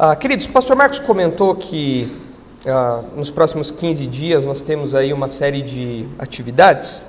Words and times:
Ah, 0.00 0.14
queridos, 0.14 0.46
o 0.46 0.50
pastor 0.50 0.76
Marcos 0.76 1.00
comentou 1.00 1.56
que 1.56 2.08
ah, 2.64 3.02
nos 3.16 3.32
próximos 3.32 3.72
15 3.72 4.06
dias 4.06 4.44
nós 4.44 4.60
temos 4.60 4.94
aí 4.94 5.12
uma 5.12 5.28
série 5.28 5.60
de 5.60 6.06
atividades 6.20 7.02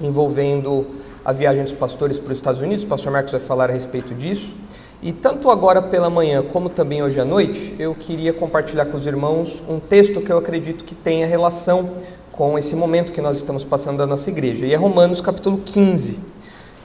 envolvendo 0.00 0.86
a 1.24 1.32
viagem 1.32 1.64
dos 1.64 1.72
pastores 1.72 2.20
para 2.20 2.30
os 2.30 2.38
Estados 2.38 2.60
Unidos. 2.60 2.84
O 2.84 2.86
pastor 2.86 3.10
Marcos 3.10 3.32
vai 3.32 3.40
falar 3.40 3.70
a 3.70 3.72
respeito 3.72 4.14
disso. 4.14 4.54
E 5.02 5.12
tanto 5.12 5.50
agora 5.50 5.82
pela 5.82 6.08
manhã 6.08 6.44
como 6.44 6.68
também 6.68 7.02
hoje 7.02 7.18
à 7.18 7.24
noite, 7.24 7.74
eu 7.76 7.92
queria 7.92 8.32
compartilhar 8.32 8.86
com 8.86 8.96
os 8.96 9.04
irmãos 9.04 9.60
um 9.68 9.80
texto 9.80 10.20
que 10.20 10.30
eu 10.30 10.38
acredito 10.38 10.84
que 10.84 10.94
tenha 10.94 11.26
relação 11.26 11.90
com 12.30 12.56
esse 12.56 12.76
momento 12.76 13.10
que 13.10 13.20
nós 13.20 13.36
estamos 13.36 13.64
passando 13.64 13.98
da 13.98 14.06
nossa 14.06 14.30
igreja. 14.30 14.64
E 14.64 14.72
é 14.72 14.76
Romanos 14.76 15.20
capítulo 15.20 15.60
15. 15.64 16.20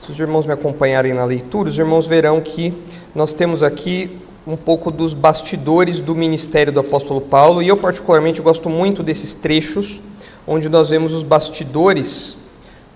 Se 0.04 0.10
os 0.10 0.18
irmãos 0.18 0.46
me 0.46 0.52
acompanharem 0.52 1.14
na 1.14 1.24
leitura, 1.24 1.68
os 1.68 1.78
irmãos 1.78 2.08
verão 2.08 2.40
que 2.40 2.74
nós 3.14 3.32
temos 3.32 3.62
aqui 3.62 4.20
um 4.46 4.56
pouco 4.56 4.90
dos 4.90 5.14
bastidores 5.14 6.00
do 6.00 6.14
ministério 6.14 6.72
do 6.72 6.80
apóstolo 6.80 7.20
Paulo, 7.20 7.62
e 7.62 7.68
eu 7.68 7.76
particularmente 7.76 8.42
gosto 8.42 8.68
muito 8.68 9.02
desses 9.02 9.34
trechos 9.34 10.00
onde 10.46 10.68
nós 10.68 10.90
vemos 10.90 11.14
os 11.14 11.22
bastidores 11.22 12.36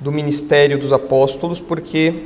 do 0.00 0.10
ministério 0.10 0.78
dos 0.78 0.92
apóstolos, 0.92 1.60
porque 1.60 2.24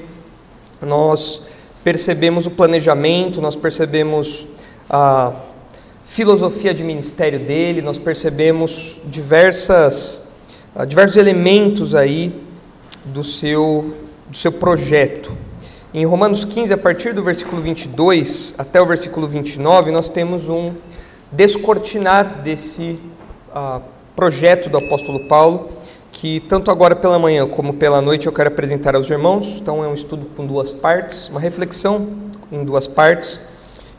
nós 0.81 1.43
percebemos 1.85 2.47
o 2.47 2.51
planejamento, 2.51 3.41
nós 3.41 3.55
percebemos 3.55 4.47
a 4.89 5.33
filosofia 6.05 6.75
de 6.75 6.83
ministério 6.83 7.39
dele, 7.39 7.83
nós 7.83 7.99
percebemos 7.99 8.99
diversas, 9.07 10.21
diversos 10.89 11.17
elementos 11.17 11.95
aí 11.95 12.35
do 13.05 13.23
seu, 13.23 13.95
do 14.29 14.37
seu 14.37 14.53
projeto. 14.53 15.33
Em 15.93 16.05
Romanos 16.05 16.45
15, 16.45 16.73
a 16.73 16.79
partir 16.79 17.13
do 17.13 17.21
versículo 17.21 17.61
22 17.61 18.55
até 18.57 18.81
o 18.81 18.87
versículo 18.87 19.27
29, 19.27 19.91
nós 19.91 20.09
temos 20.09 20.49
um 20.49 20.73
descortinar 21.33 22.43
desse 22.43 23.01
uh, 23.49 23.83
projeto 24.15 24.71
do 24.71 24.79
apóstolo 24.79 25.27
Paulo, 25.27 25.69
que 26.13 26.39
tanto 26.39 26.71
agora 26.71 26.95
pela 26.95 27.19
manhã 27.19 27.45
como 27.45 27.75
pela 27.75 28.01
noite 28.01 28.29
eu 28.29 28.33
quero 28.33 28.51
apresentar 28.51 28.95
aos 28.95 29.11
irmãos. 29.11 29.59
Então 29.61 29.83
é 29.83 29.89
um 29.89 29.95
estudo 29.95 30.27
com 30.37 30.47
duas 30.47 30.73
partes, 30.73 31.29
uma 31.29 31.41
reflexão 31.41 32.07
em 32.53 32.65
duas 32.65 32.87
partes. 32.87 33.41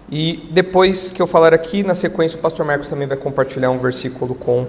E 0.09 0.47
depois 0.49 1.11
que 1.11 1.21
eu 1.21 1.27
falar 1.27 1.53
aqui, 1.53 1.83
na 1.83 1.93
sequência, 1.93 2.39
o 2.39 2.41
pastor 2.41 2.65
Marcos 2.65 2.87
também 2.87 3.05
vai 3.05 3.17
compartilhar 3.17 3.69
um 3.69 3.77
versículo 3.77 4.33
com 4.33 4.61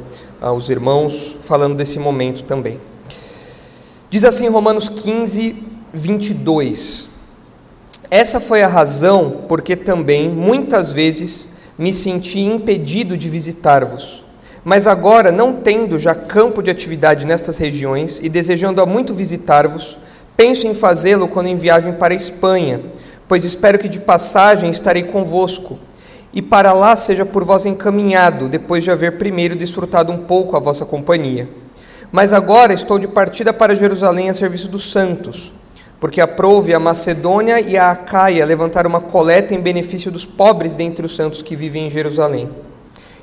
uh, 0.42 0.50
os 0.50 0.68
irmãos, 0.68 1.38
falando 1.40 1.76
desse 1.76 2.00
momento 2.00 2.42
também. 2.42 2.80
Diz 4.10 4.24
assim 4.24 4.48
Romanos 4.48 4.88
15, 4.88 5.70
22. 5.92 7.11
Essa 8.14 8.40
foi 8.40 8.62
a 8.62 8.68
razão 8.68 9.44
porque 9.48 9.74
também 9.74 10.28
muitas 10.28 10.92
vezes 10.92 11.48
me 11.78 11.94
senti 11.94 12.40
impedido 12.40 13.16
de 13.16 13.26
visitar-vos. 13.26 14.22
Mas 14.62 14.86
agora, 14.86 15.32
não 15.32 15.54
tendo 15.54 15.98
já 15.98 16.14
campo 16.14 16.62
de 16.62 16.70
atividade 16.70 17.24
nestas 17.24 17.56
regiões 17.56 18.20
e 18.22 18.28
desejando 18.28 18.82
há 18.82 18.84
muito 18.84 19.14
visitar-vos, 19.14 19.96
penso 20.36 20.66
em 20.66 20.74
fazê-lo 20.74 21.26
quando 21.26 21.46
em 21.46 21.56
viagem 21.56 21.94
para 21.94 22.12
a 22.12 22.16
Espanha, 22.16 22.82
pois 23.26 23.46
espero 23.46 23.78
que 23.78 23.88
de 23.88 23.98
passagem 23.98 24.68
estarei 24.68 25.04
convosco, 25.04 25.78
e 26.34 26.42
para 26.42 26.74
lá 26.74 26.94
seja 26.96 27.24
por 27.24 27.44
vós 27.44 27.64
encaminhado, 27.64 28.46
depois 28.46 28.84
de 28.84 28.90
haver 28.90 29.16
primeiro 29.16 29.56
desfrutado 29.56 30.12
um 30.12 30.18
pouco 30.18 30.54
a 30.54 30.60
vossa 30.60 30.84
companhia. 30.84 31.48
Mas 32.12 32.34
agora 32.34 32.74
estou 32.74 32.98
de 32.98 33.08
partida 33.08 33.54
para 33.54 33.74
Jerusalém 33.74 34.28
a 34.28 34.34
serviço 34.34 34.68
dos 34.68 34.90
santos 34.90 35.54
porque 36.02 36.20
aprouve 36.20 36.74
a 36.74 36.80
Macedônia 36.80 37.60
e 37.60 37.76
a 37.76 37.92
Acaia 37.92 38.44
levantar 38.44 38.88
uma 38.88 39.00
coleta 39.00 39.54
em 39.54 39.60
benefício 39.60 40.10
dos 40.10 40.26
pobres 40.26 40.74
dentre 40.74 41.06
os 41.06 41.14
santos 41.14 41.42
que 41.42 41.54
vivem 41.54 41.86
em 41.86 41.90
Jerusalém. 41.90 42.50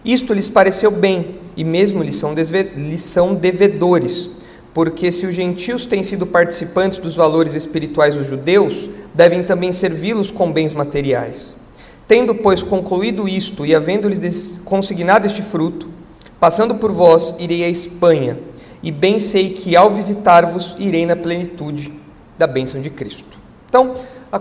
Isto 0.05 0.33
lhes 0.33 0.47
pareceu 0.47 0.89
bem, 0.89 1.41
e 1.57 1.63
mesmo 1.65 2.01
lhes 2.01 2.15
são, 2.15 2.33
lhes 2.33 3.01
são 3.01 3.35
devedores, 3.35 4.29
porque 4.73 5.11
se 5.11 5.25
os 5.25 5.35
gentios 5.35 5.85
têm 5.85 6.03
sido 6.03 6.25
participantes 6.25 6.99
dos 6.99 7.17
valores 7.17 7.53
espirituais 7.53 8.15
dos 8.15 8.27
judeus, 8.27 8.89
devem 9.13 9.43
também 9.43 9.73
servi-los 9.73 10.31
com 10.31 10.49
bens 10.49 10.73
materiais. 10.73 11.57
Tendo, 12.07 12.33
pois, 12.33 12.63
concluído 12.63 13.27
isto 13.27 13.65
e 13.65 13.75
havendo-lhes 13.75 14.61
consignado 14.63 15.27
este 15.27 15.41
fruto, 15.41 15.89
passando 16.39 16.75
por 16.75 16.93
vós, 16.93 17.35
irei 17.39 17.65
à 17.65 17.67
Espanha, 17.67 18.39
e 18.81 18.89
bem 18.89 19.19
sei 19.19 19.49
que 19.49 19.75
ao 19.75 19.89
visitar-vos 19.89 20.77
irei 20.79 21.05
na 21.05 21.17
plenitude 21.17 21.99
da 22.39 22.47
bênção 22.47 22.79
de 22.79 22.89
Cristo. 22.89 23.37
Então, 23.67 23.91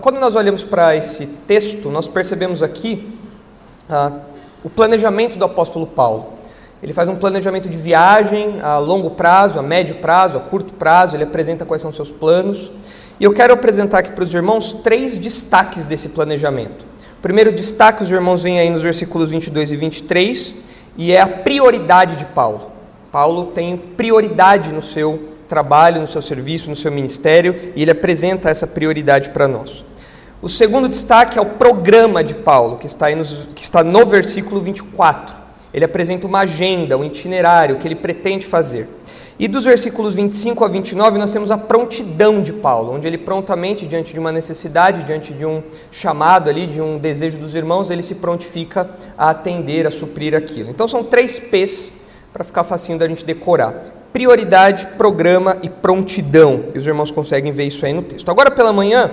quando 0.01 0.21
nós 0.21 0.33
olhamos 0.33 0.63
para 0.63 0.95
esse 0.95 1.27
texto, 1.45 1.89
nós 1.89 2.07
percebemos 2.07 2.63
aqui 2.63 3.13
ah, 3.89 4.13
o 4.63 4.69
planejamento 4.69 5.37
do 5.37 5.43
apóstolo 5.43 5.85
Paulo. 5.85 6.39
Ele 6.81 6.93
faz 6.93 7.09
um 7.09 7.17
planejamento 7.17 7.67
de 7.67 7.77
viagem 7.77 8.61
a 8.61 8.77
longo 8.77 9.11
prazo, 9.11 9.59
a 9.59 9.61
médio 9.61 9.95
prazo, 9.95 10.37
a 10.37 10.39
curto 10.39 10.73
prazo, 10.75 11.17
ele 11.17 11.25
apresenta 11.25 11.65
quais 11.65 11.81
são 11.81 11.91
seus 11.91 12.09
planos. 12.09 12.71
E 13.19 13.25
eu 13.25 13.33
quero 13.33 13.53
apresentar 13.53 13.99
aqui 13.99 14.11
para 14.11 14.23
os 14.23 14.33
irmãos 14.33 14.71
três 14.71 15.17
destaques 15.17 15.85
desse 15.85 16.07
planejamento. 16.09 16.85
O 17.17 17.21
primeiro 17.21 17.51
destaque, 17.51 18.01
os 18.01 18.09
irmãos 18.09 18.43
veem 18.43 18.61
aí 18.61 18.69
nos 18.69 18.83
versículos 18.83 19.31
22 19.31 19.73
e 19.73 19.75
23, 19.75 20.55
e 20.97 21.11
é 21.11 21.19
a 21.19 21.27
prioridade 21.27 22.15
de 22.15 22.25
Paulo. 22.27 22.71
Paulo 23.11 23.47
tem 23.47 23.75
prioridade 23.75 24.71
no 24.71 24.81
seu 24.81 25.37
trabalho, 25.49 25.99
no 25.99 26.07
seu 26.07 26.21
serviço, 26.21 26.69
no 26.69 26.75
seu 26.75 26.91
ministério, 26.91 27.73
e 27.75 27.81
ele 27.81 27.91
apresenta 27.91 28.49
essa 28.49 28.67
prioridade 28.67 29.31
para 29.31 29.47
nós. 29.47 29.83
O 30.41 30.47
segundo 30.47 30.87
destaque 30.87 31.37
é 31.37 31.41
o 31.41 31.45
programa 31.45 32.23
de 32.23 32.35
Paulo, 32.35 32.77
que 32.77 32.85
está, 32.85 33.13
nos, 33.13 33.49
que 33.53 33.61
está 33.61 33.83
no 33.83 34.05
versículo 34.05 34.61
24. 34.61 35.35
Ele 35.73 35.83
apresenta 35.83 36.25
uma 36.25 36.41
agenda, 36.41 36.97
um 36.97 37.03
itinerário, 37.03 37.77
que 37.77 37.87
ele 37.87 37.95
pretende 37.95 38.45
fazer. 38.45 38.87
E 39.37 39.47
dos 39.47 39.65
versículos 39.65 40.15
25 40.15 40.63
a 40.63 40.67
29, 40.67 41.17
nós 41.17 41.31
temos 41.31 41.49
a 41.51 41.57
prontidão 41.57 42.41
de 42.41 42.53
Paulo, 42.53 42.93
onde 42.93 43.07
ele 43.07 43.17
prontamente, 43.17 43.85
diante 43.85 44.13
de 44.13 44.19
uma 44.19 44.31
necessidade, 44.31 45.03
diante 45.03 45.33
de 45.33 45.45
um 45.45 45.63
chamado 45.91 46.49
ali, 46.49 46.67
de 46.67 46.81
um 46.81 46.97
desejo 46.97 47.37
dos 47.37 47.55
irmãos, 47.55 47.89
ele 47.89 48.03
se 48.03 48.15
prontifica 48.15 48.89
a 49.17 49.29
atender, 49.29 49.87
a 49.87 49.91
suprir 49.91 50.35
aquilo. 50.35 50.69
Então 50.69 50.87
são 50.87 51.03
três 51.03 51.39
P's 51.39 51.91
para 52.31 52.43
ficar 52.43 52.63
facinho 52.63 52.99
da 52.99 53.07
gente 53.07 53.25
decorar 53.25 53.98
prioridade, 54.13 54.87
programa 54.97 55.57
e 55.61 55.69
prontidão. 55.69 56.65
E 56.73 56.77
os 56.77 56.85
irmãos 56.85 57.11
conseguem 57.11 57.51
ver 57.51 57.65
isso 57.65 57.85
aí 57.85 57.93
no 57.93 58.01
texto. 58.01 58.29
Agora 58.29 58.51
pela 58.51 58.73
manhã, 58.73 59.11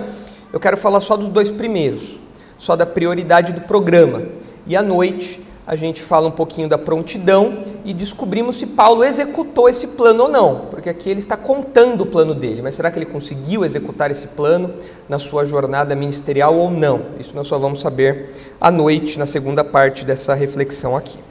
eu 0.52 0.60
quero 0.60 0.76
falar 0.76 1.00
só 1.00 1.16
dos 1.16 1.28
dois 1.28 1.50
primeiros, 1.50 2.20
só 2.58 2.76
da 2.76 2.86
prioridade 2.86 3.52
do 3.52 3.60
programa. 3.62 4.22
E 4.66 4.76
à 4.76 4.82
noite, 4.82 5.46
a 5.66 5.74
gente 5.74 6.00
fala 6.00 6.28
um 6.28 6.30
pouquinho 6.30 6.68
da 6.68 6.78
prontidão 6.78 7.58
e 7.84 7.92
descobrimos 7.92 8.56
se 8.56 8.66
Paulo 8.66 9.02
executou 9.02 9.68
esse 9.68 9.88
plano 9.88 10.24
ou 10.24 10.28
não, 10.28 10.66
porque 10.70 10.88
aqui 10.88 11.10
ele 11.10 11.18
está 11.18 11.36
contando 11.36 12.02
o 12.02 12.06
plano 12.06 12.34
dele, 12.34 12.62
mas 12.62 12.76
será 12.76 12.88
que 12.88 12.98
ele 12.98 13.06
conseguiu 13.06 13.64
executar 13.64 14.10
esse 14.10 14.28
plano 14.28 14.72
na 15.08 15.18
sua 15.18 15.44
jornada 15.44 15.96
ministerial 15.96 16.54
ou 16.54 16.70
não? 16.70 17.02
Isso 17.18 17.34
nós 17.34 17.48
só 17.48 17.58
vamos 17.58 17.80
saber 17.80 18.30
à 18.60 18.70
noite, 18.70 19.18
na 19.18 19.26
segunda 19.26 19.64
parte 19.64 20.04
dessa 20.04 20.34
reflexão 20.34 20.96
aqui. 20.96 21.25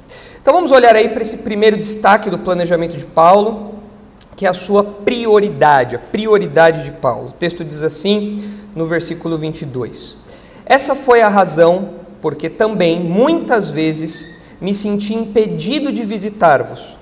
Então 0.45 0.53
vamos 0.53 0.71
olhar 0.71 0.95
aí 0.95 1.09
para 1.09 1.23
esse 1.23 1.37
primeiro 1.37 1.75
destaque 1.75 2.29
do 2.29 2.37
planejamento 2.37 2.95
de 2.95 3.03
Paulo, 3.03 3.79
que 4.35 4.45
é 4.45 4.49
a 4.49 4.53
sua 4.53 4.83
prioridade, 4.83 5.95
a 5.95 5.99
prioridade 5.99 6.83
de 6.83 6.91
Paulo. 6.91 7.29
O 7.29 7.31
texto 7.31 7.63
diz 7.65 7.81
assim 7.81 8.47
no 8.75 8.85
versículo 8.85 9.39
22: 9.39 10.15
Essa 10.63 10.93
foi 10.93 11.23
a 11.23 11.29
razão 11.29 11.95
porque 12.21 12.47
também 12.47 12.99
muitas 12.99 13.71
vezes 13.71 14.35
me 14.61 14.75
senti 14.75 15.15
impedido 15.15 15.91
de 15.91 16.03
visitar-vos 16.03 16.95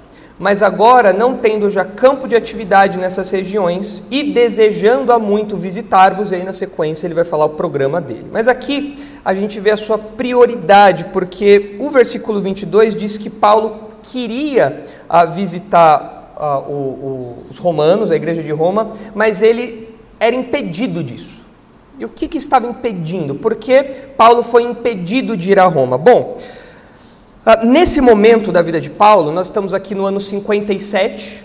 mas 0.43 0.61
agora, 0.61 1.13
não 1.13 1.37
tendo 1.37 1.69
já 1.69 1.85
campo 1.85 2.27
de 2.27 2.35
atividade 2.35 2.97
nessas 2.97 3.31
regiões 3.31 4.03
e 4.11 4.33
desejando 4.33 5.13
há 5.13 5.17
muito 5.17 5.55
visitar-vos, 5.55 6.33
aí 6.33 6.43
na 6.43 6.51
sequência 6.51 7.07
ele 7.07 7.13
vai 7.13 7.23
falar 7.23 7.45
o 7.45 7.51
programa 7.51 8.01
dele. 8.01 8.25
Mas 8.29 8.49
aqui 8.49 8.97
a 9.23 9.33
gente 9.33 9.57
vê 9.61 9.71
a 9.71 9.77
sua 9.77 9.97
prioridade, 9.97 11.05
porque 11.13 11.77
o 11.79 11.89
versículo 11.89 12.41
22 12.41 12.93
diz 12.93 13.17
que 13.17 13.29
Paulo 13.29 13.87
queria 14.01 14.83
ah, 15.07 15.23
visitar 15.23 16.33
ah, 16.35 16.59
o, 16.59 16.73
o, 16.73 17.45
os 17.49 17.57
romanos, 17.57 18.11
a 18.11 18.15
igreja 18.17 18.43
de 18.43 18.51
Roma, 18.51 18.91
mas 19.15 19.41
ele 19.41 19.95
era 20.19 20.35
impedido 20.35 21.01
disso. 21.01 21.41
E 21.97 22.03
o 22.03 22.09
que, 22.09 22.27
que 22.27 22.37
estava 22.37 22.67
impedindo? 22.67 23.33
Por 23.33 23.55
que 23.55 23.81
Paulo 24.17 24.43
foi 24.43 24.63
impedido 24.63 25.37
de 25.37 25.51
ir 25.51 25.59
a 25.59 25.67
Roma? 25.67 25.97
Bom, 25.97 26.37
ah, 27.45 27.65
nesse 27.65 27.99
momento 27.99 28.53
da 28.53 28.61
vida 28.61 28.79
de 28.79 28.89
Paulo, 28.89 29.29
nós 29.29 29.47
estamos 29.47 29.73
aqui 29.73 29.93
no 29.93 30.05
ano 30.05 30.21
57. 30.21 31.43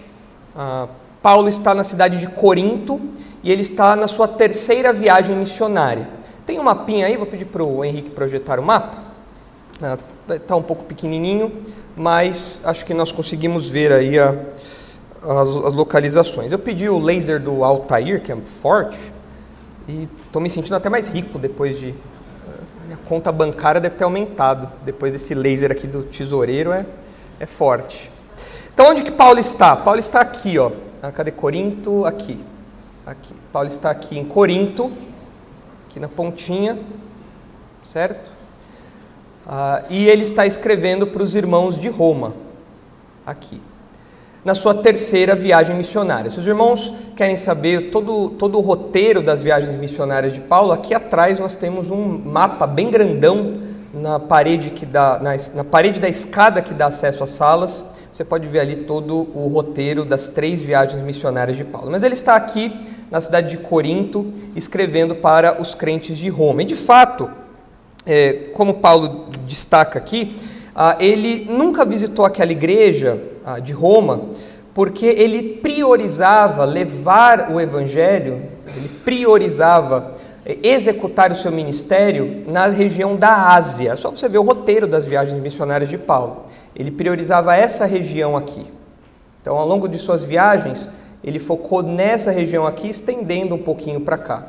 Ah, 0.54 0.86
Paulo 1.20 1.48
está 1.48 1.74
na 1.74 1.82
cidade 1.82 2.20
de 2.20 2.28
Corinto 2.28 3.00
e 3.42 3.50
ele 3.50 3.62
está 3.62 3.96
na 3.96 4.06
sua 4.06 4.28
terceira 4.28 4.92
viagem 4.92 5.34
missionária. 5.34 6.08
Tem 6.46 6.58
um 6.60 6.62
mapinha 6.62 7.06
aí, 7.06 7.16
vou 7.16 7.26
pedir 7.26 7.46
para 7.46 7.66
o 7.66 7.84
Henrique 7.84 8.10
projetar 8.10 8.60
o 8.60 8.62
mapa. 8.62 9.04
Está 10.28 10.54
ah, 10.54 10.56
um 10.56 10.62
pouco 10.62 10.84
pequenininho, 10.84 11.52
mas 11.96 12.60
acho 12.62 12.84
que 12.84 12.94
nós 12.94 13.10
conseguimos 13.10 13.68
ver 13.68 13.92
aí 13.92 14.20
a, 14.20 14.36
as, 15.20 15.48
as, 15.48 15.74
localizações. 15.74 16.52
Eu 16.52 16.60
pedi 16.60 16.88
o 16.88 17.00
laser 17.00 17.40
do 17.40 17.64
Altair, 17.64 18.22
que 18.22 18.30
é 18.30 18.36
forte, 18.36 19.12
e 19.88 20.08
estou 20.26 20.40
me 20.40 20.48
sentindo 20.48 20.76
até 20.76 20.88
mais 20.88 21.08
rico 21.08 21.40
depois 21.40 21.80
de 21.80 21.92
conta 22.96 23.30
bancária 23.30 23.80
deve 23.80 23.94
ter 23.94 24.04
aumentado. 24.04 24.70
Depois 24.84 25.12
desse 25.12 25.34
laser 25.34 25.70
aqui 25.70 25.86
do 25.86 26.02
tesoureiro 26.02 26.72
é, 26.72 26.86
é 27.38 27.46
forte. 27.46 28.10
Então 28.72 28.90
onde 28.90 29.02
que 29.02 29.12
Paulo 29.12 29.38
está? 29.38 29.76
Paulo 29.76 30.00
está 30.00 30.20
aqui, 30.20 30.58
ó. 30.58 30.70
Ah, 31.02 31.12
cadê 31.12 31.30
Corinto? 31.30 32.04
Aqui. 32.04 32.42
Aqui. 33.06 33.34
Paulo 33.52 33.68
está 33.68 33.90
aqui 33.90 34.18
em 34.18 34.24
Corinto, 34.24 34.92
aqui 35.86 35.98
na 35.98 36.08
pontinha, 36.08 36.78
certo? 37.82 38.32
Ah, 39.46 39.82
e 39.88 40.08
ele 40.08 40.22
está 40.22 40.46
escrevendo 40.46 41.06
para 41.06 41.22
os 41.22 41.34
irmãos 41.34 41.78
de 41.78 41.88
Roma, 41.88 42.34
aqui 43.24 43.60
na 44.44 44.54
sua 44.54 44.74
terceira 44.74 45.34
viagem 45.34 45.76
missionária. 45.76 46.30
Se 46.30 46.38
os 46.38 46.46
irmãos 46.46 46.92
querem 47.16 47.36
saber 47.36 47.90
todo, 47.90 48.30
todo 48.30 48.58
o 48.58 48.60
roteiro 48.60 49.22
das 49.22 49.42
viagens 49.42 49.76
missionárias 49.76 50.34
de 50.34 50.40
Paulo, 50.40 50.72
aqui 50.72 50.94
atrás 50.94 51.38
nós 51.38 51.56
temos 51.56 51.90
um 51.90 52.20
mapa 52.24 52.66
bem 52.66 52.90
grandão 52.90 53.54
na 53.92 54.18
parede, 54.18 54.70
que 54.70 54.86
dá, 54.86 55.18
na, 55.18 55.32
na 55.54 55.64
parede 55.64 56.00
da 56.00 56.08
escada 56.08 56.62
que 56.62 56.74
dá 56.74 56.86
acesso 56.86 57.24
às 57.24 57.30
salas. 57.30 57.84
Você 58.12 58.24
pode 58.24 58.48
ver 58.48 58.60
ali 58.60 58.76
todo 58.76 59.28
o 59.34 59.48
roteiro 59.48 60.04
das 60.04 60.28
três 60.28 60.60
viagens 60.60 61.02
missionárias 61.02 61.56
de 61.56 61.64
Paulo. 61.64 61.90
Mas 61.90 62.02
ele 62.02 62.14
está 62.14 62.34
aqui 62.34 62.72
na 63.10 63.20
cidade 63.20 63.50
de 63.50 63.58
Corinto, 63.58 64.32
escrevendo 64.54 65.14
para 65.14 65.60
os 65.60 65.74
crentes 65.74 66.18
de 66.18 66.28
Roma. 66.28 66.62
E 66.62 66.64
de 66.64 66.74
fato, 66.74 67.30
é, 68.04 68.50
como 68.54 68.74
Paulo 68.74 69.28
destaca 69.46 69.98
aqui, 69.98 70.36
ah, 70.74 70.96
ele 71.00 71.46
nunca 71.48 71.84
visitou 71.84 72.24
aquela 72.24 72.52
igreja 72.52 73.20
de 73.62 73.72
Roma 73.72 74.28
porque 74.78 75.06
ele 75.06 75.54
priorizava 75.54 76.64
levar 76.64 77.50
o 77.50 77.60
evangelho, 77.60 78.44
ele 78.76 78.88
priorizava 79.04 80.14
eh, 80.46 80.56
executar 80.62 81.32
o 81.32 81.34
seu 81.34 81.50
ministério 81.50 82.44
na 82.46 82.68
região 82.68 83.16
da 83.16 83.54
Ásia. 83.54 83.96
Só 83.96 84.08
você 84.08 84.28
ver 84.28 84.38
o 84.38 84.44
roteiro 84.44 84.86
das 84.86 85.04
viagens 85.04 85.42
missionárias 85.42 85.90
de 85.90 85.98
Paulo. 85.98 86.44
Ele 86.76 86.92
priorizava 86.92 87.56
essa 87.56 87.86
região 87.86 88.36
aqui. 88.36 88.66
Então, 89.42 89.56
ao 89.56 89.66
longo 89.66 89.88
de 89.88 89.98
suas 89.98 90.22
viagens, 90.22 90.88
ele 91.24 91.40
focou 91.40 91.82
nessa 91.82 92.30
região 92.30 92.64
aqui, 92.64 92.88
estendendo 92.88 93.56
um 93.56 93.62
pouquinho 93.62 94.00
para 94.00 94.16
cá. 94.16 94.46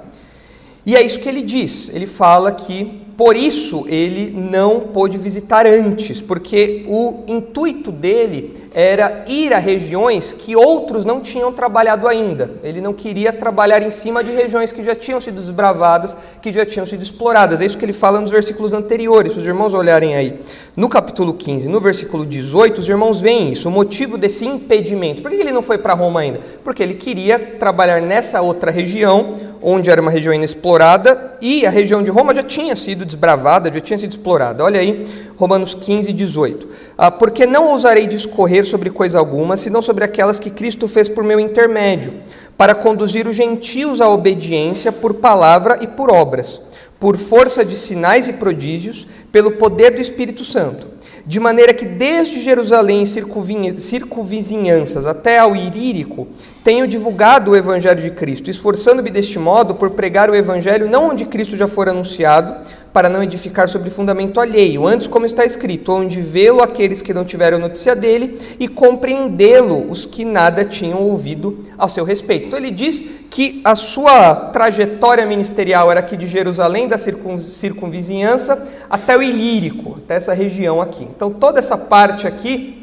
E 0.85 0.95
é 0.95 1.01
isso 1.01 1.19
que 1.19 1.27
ele 1.27 1.41
diz. 1.41 1.89
Ele 1.89 2.05
fala 2.05 2.51
que 2.51 3.01
por 3.19 3.35
isso 3.35 3.83
ele 3.89 4.31
não 4.31 4.79
pôde 4.79 5.17
visitar 5.17 5.67
antes, 5.67 6.21
porque 6.21 6.85
o 6.87 7.25
intuito 7.27 7.91
dele 7.91 8.55
era 8.73 9.25
ir 9.27 9.53
a 9.53 9.57
regiões 9.57 10.31
que 10.31 10.55
outros 10.55 11.03
não 11.03 11.19
tinham 11.19 11.51
trabalhado 11.51 12.07
ainda. 12.07 12.49
Ele 12.63 12.79
não 12.79 12.93
queria 12.93 13.33
trabalhar 13.33 13.81
em 13.81 13.89
cima 13.89 14.23
de 14.23 14.31
regiões 14.31 14.71
que 14.71 14.81
já 14.81 14.95
tinham 14.95 15.19
sido 15.19 15.35
desbravadas, 15.35 16.15
que 16.41 16.49
já 16.49 16.65
tinham 16.65 16.85
sido 16.85 17.03
exploradas. 17.03 17.59
É 17.59 17.65
isso 17.65 17.77
que 17.77 17.83
ele 17.83 17.91
fala 17.91 18.21
nos 18.21 18.31
versículos 18.31 18.71
anteriores. 18.71 19.33
Se 19.33 19.39
os 19.39 19.45
irmãos 19.45 19.73
olharem 19.73 20.15
aí, 20.15 20.39
no 20.73 20.87
capítulo 20.87 21.33
15, 21.33 21.67
no 21.67 21.81
versículo 21.81 22.25
18, 22.25 22.79
os 22.79 22.87
irmãos 22.87 23.19
veem 23.19 23.51
isso, 23.51 23.67
o 23.67 23.71
motivo 23.71 24.17
desse 24.17 24.45
impedimento. 24.45 25.21
Por 25.21 25.29
que 25.29 25.35
ele 25.35 25.51
não 25.51 25.61
foi 25.61 25.77
para 25.77 25.93
Roma 25.93 26.21
ainda? 26.21 26.39
Porque 26.63 26.81
ele 26.81 26.93
queria 26.93 27.37
trabalhar 27.37 28.01
nessa 28.01 28.39
outra 28.41 28.71
região, 28.71 29.33
onde 29.61 29.89
era 29.89 30.01
uma 30.01 30.11
região 30.11 30.33
inexplorada, 30.33 31.37
e 31.41 31.65
a 31.65 31.69
região 31.69 32.03
de 32.03 32.09
Roma 32.09 32.33
já 32.33 32.43
tinha 32.43 32.75
sido 32.75 33.05
desbravada, 33.05 33.71
já 33.71 33.79
tinha 33.79 33.99
sido 33.99 34.11
explorada. 34.11 34.63
Olha 34.63 34.79
aí, 34.79 35.05
Romanos 35.37 35.73
15, 35.73 36.11
18. 36.13 36.67
Ah, 36.97 37.11
porque 37.11 37.45
não 37.45 37.71
ousarei 37.71 38.07
discorrer 38.07 38.65
sobre 38.65 38.89
coisa 38.89 39.19
alguma, 39.19 39.57
senão 39.57 39.81
sobre 39.81 40.03
aquelas 40.03 40.39
que 40.39 40.49
Cristo 40.49 40.87
fez 40.87 41.07
por 41.09 41.23
meu 41.23 41.39
intermédio, 41.39 42.13
para 42.57 42.75
conduzir 42.75 43.27
os 43.27 43.35
gentios 43.35 44.01
à 44.01 44.09
obediência 44.09 44.91
por 44.91 45.13
palavra 45.15 45.79
e 45.81 45.87
por 45.87 46.11
obras, 46.11 46.61
por 46.99 47.15
força 47.17 47.63
de 47.63 47.77
sinais 47.77 48.27
e 48.27 48.33
prodígios, 48.33 49.07
pelo 49.31 49.51
poder 49.51 49.91
do 49.91 50.01
Espírito 50.01 50.43
Santo 50.43 50.99
de 51.29 51.39
maneira 51.39 51.73
que 51.75 51.85
desde 51.85 52.41
Jerusalém 52.41 53.03
e 53.03 53.77
circunvizinhanças 53.77 55.05
até 55.05 55.37
ao 55.37 55.55
Irírico 55.55 56.27
tenho 56.63 56.87
divulgado 56.87 57.51
o 57.51 57.55
Evangelho 57.55 58.01
de 58.01 58.09
Cristo, 58.09 58.49
esforçando-me 58.49 59.11
deste 59.11 59.37
modo 59.37 59.75
por 59.75 59.91
pregar 59.91 60.31
o 60.31 60.35
Evangelho 60.35 60.89
não 60.89 61.09
onde 61.09 61.25
Cristo 61.25 61.55
já 61.55 61.67
for 61.67 61.87
anunciado, 61.87 62.55
para 62.93 63.09
não 63.09 63.21
edificar 63.21 63.69
sobre 63.69 63.89
fundamento 63.89 64.39
alheio, 64.39 64.87
antes 64.87 65.07
como 65.07 65.25
está 65.25 65.45
escrito, 65.45 65.93
onde 65.93 66.21
vê-lo 66.21 66.61
aqueles 66.61 67.01
que 67.01 67.13
não 67.13 67.23
tiveram 67.23 67.59
notícia 67.59 67.95
dele 67.95 68.37
e 68.59 68.67
compreendê-lo 68.67 69.89
os 69.89 70.05
que 70.05 70.25
nada 70.25 70.65
tinham 70.65 71.01
ouvido 71.01 71.59
ao 71.77 71.87
seu 71.87 72.03
respeito. 72.03 72.47
Então 72.47 72.59
ele 72.59 72.71
diz 72.71 73.03
que 73.29 73.61
a 73.63 73.75
sua 73.75 74.35
trajetória 74.35 75.25
ministerial 75.25 75.91
era 75.91 75.99
aqui 75.99 76.17
de 76.17 76.25
Jerusalém, 76.25 76.87
da 76.87 76.97
circunvizinhança, 76.97 78.67
até 78.89 79.15
o 79.15 79.18
Ilírico, 79.21 79.97
até 79.97 80.15
essa 80.15 80.33
região 80.33 80.81
aqui. 80.81 81.03
Então 81.03 81.31
toda 81.31 81.59
essa 81.59 81.77
parte 81.77 82.27
aqui 82.27 82.79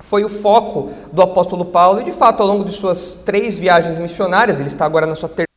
foi 0.00 0.24
o 0.24 0.28
foco 0.28 0.90
do 1.12 1.22
apóstolo 1.22 1.64
Paulo 1.64 2.00
e 2.00 2.04
de 2.04 2.12
fato 2.12 2.42
ao 2.42 2.46
longo 2.48 2.64
de 2.64 2.72
suas 2.72 3.22
três 3.24 3.58
viagens 3.58 3.98
missionárias, 3.98 4.58
ele 4.58 4.68
está 4.68 4.84
agora 4.84 5.06
na 5.06 5.14
sua 5.14 5.28
terceira 5.28 5.48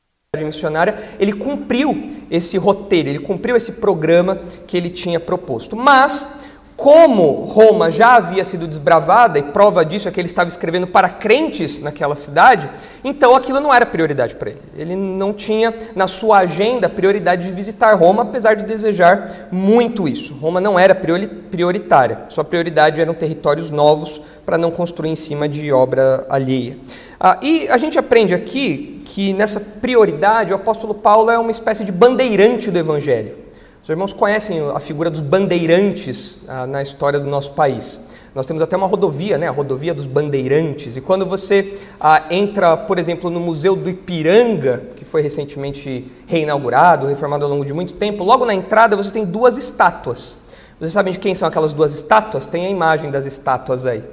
missionária, 0.45 0.95
ele 1.19 1.33
cumpriu 1.33 2.09
esse 2.29 2.57
roteiro, 2.57 3.09
ele 3.09 3.19
cumpriu 3.19 3.55
esse 3.55 3.73
programa 3.73 4.39
que 4.65 4.77
ele 4.77 4.89
tinha 4.89 5.19
proposto. 5.19 5.75
Mas, 5.75 6.40
como 6.81 7.45
Roma 7.45 7.91
já 7.91 8.15
havia 8.15 8.43
sido 8.43 8.65
desbravada, 8.65 9.37
e 9.37 9.43
prova 9.43 9.85
disso 9.85 10.07
é 10.07 10.11
que 10.11 10.19
ele 10.19 10.25
estava 10.25 10.49
escrevendo 10.49 10.87
para 10.87 11.07
crentes 11.07 11.79
naquela 11.79 12.15
cidade, 12.15 12.67
então 13.03 13.35
aquilo 13.35 13.59
não 13.59 13.71
era 13.71 13.85
prioridade 13.85 14.35
para 14.35 14.49
ele. 14.49 14.61
Ele 14.75 14.95
não 14.95 15.31
tinha 15.31 15.71
na 15.95 16.07
sua 16.07 16.39
agenda 16.39 16.89
prioridade 16.89 17.43
de 17.43 17.51
visitar 17.51 17.93
Roma, 17.93 18.23
apesar 18.23 18.55
de 18.55 18.65
desejar 18.65 19.47
muito 19.51 20.07
isso. 20.07 20.33
Roma 20.33 20.59
não 20.59 20.79
era 20.79 20.95
prioritária, 20.95 22.25
sua 22.29 22.43
prioridade 22.43 22.99
eram 22.99 23.13
territórios 23.13 23.69
novos 23.69 24.19
para 24.43 24.57
não 24.57 24.71
construir 24.71 25.11
em 25.11 25.15
cima 25.15 25.47
de 25.47 25.71
obra 25.71 26.25
alheia. 26.27 26.79
Ah, 27.19 27.37
e 27.43 27.67
a 27.69 27.77
gente 27.77 27.99
aprende 27.99 28.33
aqui 28.33 29.03
que 29.05 29.33
nessa 29.33 29.59
prioridade 29.59 30.51
o 30.51 30.55
apóstolo 30.55 30.95
Paulo 30.95 31.29
é 31.29 31.37
uma 31.37 31.51
espécie 31.51 31.85
de 31.85 31.91
bandeirante 31.91 32.71
do 32.71 32.79
Evangelho. 32.79 33.50
Os 33.83 33.89
irmãos 33.89 34.13
conhecem 34.13 34.59
a 34.75 34.79
figura 34.79 35.09
dos 35.09 35.21
bandeirantes 35.21 36.37
ah, 36.47 36.67
na 36.67 36.83
história 36.83 37.19
do 37.19 37.27
nosso 37.27 37.53
país. 37.53 37.99
Nós 38.33 38.45
temos 38.45 38.61
até 38.61 38.77
uma 38.77 38.85
rodovia, 38.85 39.39
né, 39.39 39.47
a 39.47 39.51
rodovia 39.51 39.91
dos 39.91 40.05
bandeirantes. 40.05 40.95
E 40.95 41.01
quando 41.01 41.25
você 41.25 41.77
ah, 41.99 42.25
entra, 42.29 42.77
por 42.77 42.99
exemplo, 42.99 43.31
no 43.31 43.39
Museu 43.39 43.75
do 43.75 43.89
Ipiranga, 43.89 44.83
que 44.95 45.03
foi 45.03 45.23
recentemente 45.23 46.09
reinaugurado, 46.27 47.07
reformado 47.07 47.43
ao 47.43 47.49
longo 47.49 47.65
de 47.65 47.73
muito 47.73 47.95
tempo, 47.95 48.23
logo 48.23 48.45
na 48.45 48.53
entrada 48.53 48.95
você 48.95 49.11
tem 49.11 49.25
duas 49.25 49.57
estátuas. 49.57 50.37
Vocês 50.79 50.93
sabem 50.93 51.11
de 51.11 51.17
quem 51.19 51.33
são 51.33 51.47
aquelas 51.47 51.73
duas 51.73 51.91
estátuas? 51.93 52.45
Tem 52.45 52.67
a 52.67 52.69
imagem 52.69 53.09
das 53.09 53.25
estátuas 53.25 53.85
aí. 53.87 54.03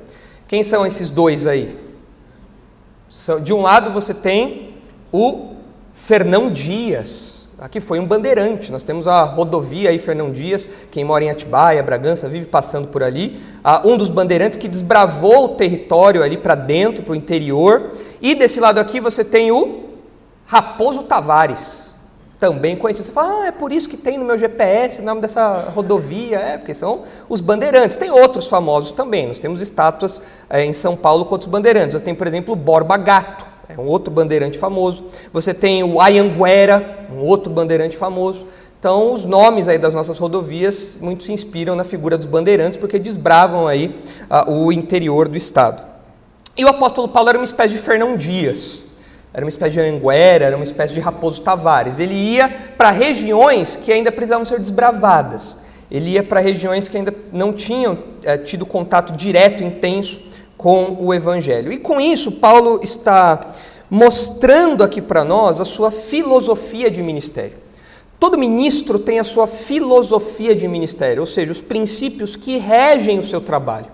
Quem 0.48 0.62
são 0.62 0.86
esses 0.86 1.10
dois 1.10 1.46
aí? 1.46 1.78
De 3.42 3.52
um 3.52 3.60
lado 3.60 3.90
você 3.90 4.14
tem 4.14 4.74
o 5.12 5.56
Fernão 5.92 6.50
Dias, 6.50 7.37
aqui 7.58 7.80
foi 7.80 7.98
um 7.98 8.06
bandeirante. 8.06 8.70
Nós 8.70 8.82
temos 8.82 9.08
a 9.08 9.24
rodovia 9.24 9.90
aí, 9.90 9.98
Fernão 9.98 10.30
Dias, 10.30 10.68
quem 10.90 11.04
mora 11.04 11.24
em 11.24 11.30
Atibaia, 11.30 11.82
Bragança, 11.82 12.28
vive 12.28 12.46
passando 12.46 12.88
por 12.88 13.02
ali. 13.02 13.40
Ah, 13.62 13.82
um 13.84 13.96
dos 13.96 14.08
bandeirantes 14.08 14.56
que 14.56 14.68
desbravou 14.68 15.46
o 15.46 15.48
território 15.50 16.22
ali 16.22 16.36
para 16.36 16.54
dentro, 16.54 17.02
para 17.02 17.12
o 17.12 17.16
interior. 17.16 17.92
E 18.20 18.34
desse 18.34 18.60
lado 18.60 18.78
aqui 18.78 19.00
você 19.00 19.24
tem 19.24 19.50
o 19.50 19.84
Raposo 20.46 21.02
Tavares, 21.02 21.94
também 22.40 22.76
conhecido. 22.76 23.06
Você 23.06 23.12
fala, 23.12 23.42
ah, 23.42 23.46
é 23.48 23.52
por 23.52 23.72
isso 23.72 23.88
que 23.88 23.96
tem 23.96 24.16
no 24.16 24.24
meu 24.24 24.38
GPS 24.38 25.00
o 25.00 25.04
nome 25.04 25.20
dessa 25.20 25.70
rodovia. 25.74 26.38
É, 26.38 26.58
porque 26.58 26.72
são 26.72 27.02
os 27.28 27.40
bandeirantes. 27.40 27.96
Tem 27.96 28.10
outros 28.10 28.46
famosos 28.46 28.92
também. 28.92 29.26
Nós 29.26 29.38
temos 29.38 29.60
estátuas 29.60 30.22
é, 30.48 30.64
em 30.64 30.72
São 30.72 30.96
Paulo 30.96 31.24
com 31.24 31.32
outros 31.32 31.50
bandeirantes. 31.50 31.94
Você 31.94 32.04
tem, 32.04 32.14
por 32.14 32.26
exemplo, 32.26 32.54
o 32.54 32.56
Borba 32.56 32.96
Gato, 32.96 33.44
é 33.68 33.78
um 33.78 33.86
outro 33.86 34.12
bandeirante 34.12 34.58
famoso. 34.58 35.04
Você 35.32 35.52
tem 35.52 35.82
o 35.82 36.00
Ayanguera, 36.00 37.06
um 37.12 37.18
outro 37.18 37.52
bandeirante 37.52 37.96
famoso. 37.96 38.46
Então, 38.78 39.12
os 39.12 39.24
nomes 39.24 39.68
aí 39.68 39.76
das 39.76 39.92
nossas 39.92 40.18
rodovias 40.18 40.98
muito 41.00 41.24
se 41.24 41.32
inspiram 41.32 41.74
na 41.74 41.84
figura 41.84 42.16
dos 42.16 42.26
bandeirantes, 42.26 42.78
porque 42.78 42.98
desbravam 42.98 43.66
aí 43.66 43.94
uh, 44.30 44.50
o 44.50 44.72
interior 44.72 45.28
do 45.28 45.36
estado. 45.36 45.82
E 46.56 46.64
o 46.64 46.68
apóstolo 46.68 47.08
Paulo 47.08 47.28
era 47.28 47.38
uma 47.38 47.44
espécie 47.44 47.74
de 47.74 47.80
Fernão 47.80 48.16
Dias 48.16 48.88
era 49.32 49.44
uma 49.44 49.50
espécie 49.50 49.72
de 49.72 49.80
Anguera, 49.80 50.46
era 50.46 50.56
uma 50.56 50.64
espécie 50.64 50.94
de 50.94 51.00
Raposo 51.00 51.42
Tavares. 51.42 51.98
Ele 51.98 52.14
ia 52.14 52.48
para 52.76 52.90
regiões 52.90 53.76
que 53.76 53.92
ainda 53.92 54.10
precisavam 54.10 54.44
ser 54.44 54.58
desbravadas. 54.58 55.56
Ele 55.90 56.10
ia 56.10 56.22
para 56.22 56.40
regiões 56.40 56.88
que 56.88 56.96
ainda 56.96 57.14
não 57.32 57.52
tinham 57.52 57.98
é, 58.24 58.36
tido 58.36 58.66
contato 58.66 59.12
direto, 59.12 59.62
intenso 59.62 60.20
com 60.58 60.96
o 60.98 61.14
Evangelho. 61.14 61.72
E 61.72 61.78
com 61.78 61.98
isso, 62.00 62.32
Paulo 62.32 62.80
está 62.82 63.52
mostrando 63.88 64.84
aqui 64.84 65.00
para 65.00 65.24
nós 65.24 65.60
a 65.60 65.64
sua 65.64 65.90
filosofia 65.90 66.90
de 66.90 67.02
ministério. 67.02 67.56
Todo 68.20 68.36
ministro 68.36 68.98
tem 68.98 69.20
a 69.20 69.24
sua 69.24 69.46
filosofia 69.46 70.54
de 70.54 70.66
ministério, 70.66 71.20
ou 71.20 71.26
seja, 71.26 71.52
os 71.52 71.62
princípios 71.62 72.34
que 72.34 72.58
regem 72.58 73.20
o 73.20 73.24
seu 73.24 73.40
trabalho. 73.40 73.86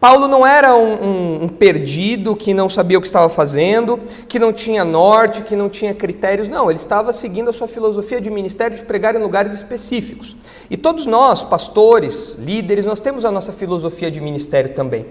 Paulo 0.00 0.28
não 0.28 0.46
era 0.46 0.76
um, 0.76 0.92
um, 0.94 1.44
um, 1.44 1.48
perdido 1.48 2.36
que 2.36 2.54
não 2.54 2.68
sabia 2.68 2.96
o 2.96 3.00
que 3.00 3.06
estava 3.08 3.28
fazendo, 3.28 3.98
que 4.28 4.38
não 4.38 4.52
tinha 4.52 4.84
norte, 4.84 5.42
que 5.42 5.56
não 5.56 5.68
tinha 5.68 5.92
critérios. 5.92 6.46
Não, 6.46 6.70
ele 6.70 6.78
estava 6.78 7.12
seguindo 7.12 7.50
a 7.50 7.52
sua 7.52 7.66
filosofia 7.66 8.20
de 8.20 8.30
ministério 8.30 8.76
de 8.76 8.84
pregar 8.84 9.16
em 9.16 9.18
lugares 9.18 9.52
específicos. 9.52 10.36
E 10.70 10.76
todos 10.76 11.04
nós, 11.04 11.42
pastores, 11.42 12.36
líderes, 12.38 12.86
nós 12.86 13.00
temos 13.00 13.24
a 13.24 13.32
nossa 13.32 13.52
filosofia 13.52 14.08
de 14.08 14.20
ministério 14.20 14.72
também. 14.72 15.04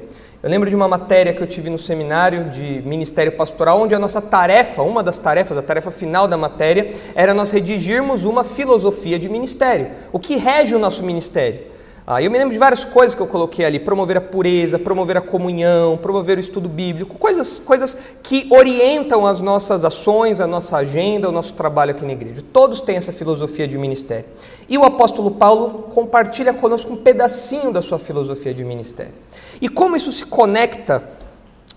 Eu 0.44 0.51
lembro 0.51 0.70
de 0.70 0.75
uma 0.75 0.88
matéria 0.88 1.34
que 1.34 1.41
eu 1.41 1.48
tive 1.48 1.67
no 1.67 1.79
seminário 1.79 2.51
de 2.51 2.84
ministério 2.86 3.32
pastoral, 3.32 3.82
onde 3.82 3.96
a 3.96 4.00
nossa 4.00 4.22
tarefa, 4.22 4.84
uma 4.84 5.01
das 5.01 5.17
tarefas, 5.17 5.58
a 5.58 5.63
tarefa 5.63 5.89
final 5.89 6.27
da 6.27 6.38
matéria, 6.38 6.94
era 7.15 7.34
nós 7.34 7.50
redigirmos 7.50 8.24
uma 8.24 8.44
filosofia 8.44 9.17
de 9.17 9.27
ministério. 9.27 9.89
O 10.12 10.20
que 10.20 10.36
rege 10.36 10.75
o 10.75 10.79
nosso 10.79 11.01
ministério? 11.01 11.62
Ah, 12.06 12.22
eu 12.22 12.29
me 12.29 12.38
lembro 12.38 12.53
de 12.53 12.60
várias 12.60 12.86
coisas 12.86 13.15
que 13.15 13.22
eu 13.22 13.25
coloquei 13.25 13.65
ali: 13.65 13.79
promover 13.79 14.15
a 14.15 14.22
pureza, 14.22 14.77
promover 14.77 15.17
a 15.17 15.22
comunhão, 15.22 15.98
promover 15.98 16.38
o 16.38 16.39
estudo 16.39 16.70
bíblico, 16.70 17.15
coisas, 17.15 17.58
coisas 17.58 17.98
que 18.22 18.48
orientam 18.51 19.25
as 19.25 19.41
nossas 19.41 19.84
ações, 19.84 20.39
a 20.39 20.46
nossa 20.46 20.77
agenda, 20.77 21.27
o 21.27 21.32
nosso 21.32 21.56
trabalho 21.56 21.91
aqui 21.91 22.06
na 22.06 22.13
igreja. 22.13 22.44
Todos 22.53 22.79
têm 22.79 22.96
essa 22.96 23.12
filosofia 23.12 23.67
de 23.67 23.75
ministério. 23.75 24.25
E 24.70 24.77
o 24.77 24.86
apóstolo 24.86 25.32
Paulo 25.32 25.89
compartilha 25.96 26.53
conosco 26.53 26.94
um 26.94 26.98
pedacinho 26.98 27.74
da 27.74 27.82
sua 27.82 27.98
filosofia 27.98 28.53
de 28.53 28.63
ministério. 28.63 29.13
E 29.62 29.68
como 29.68 29.96
isso 29.96 30.12
se 30.12 30.26
conecta 30.26 31.04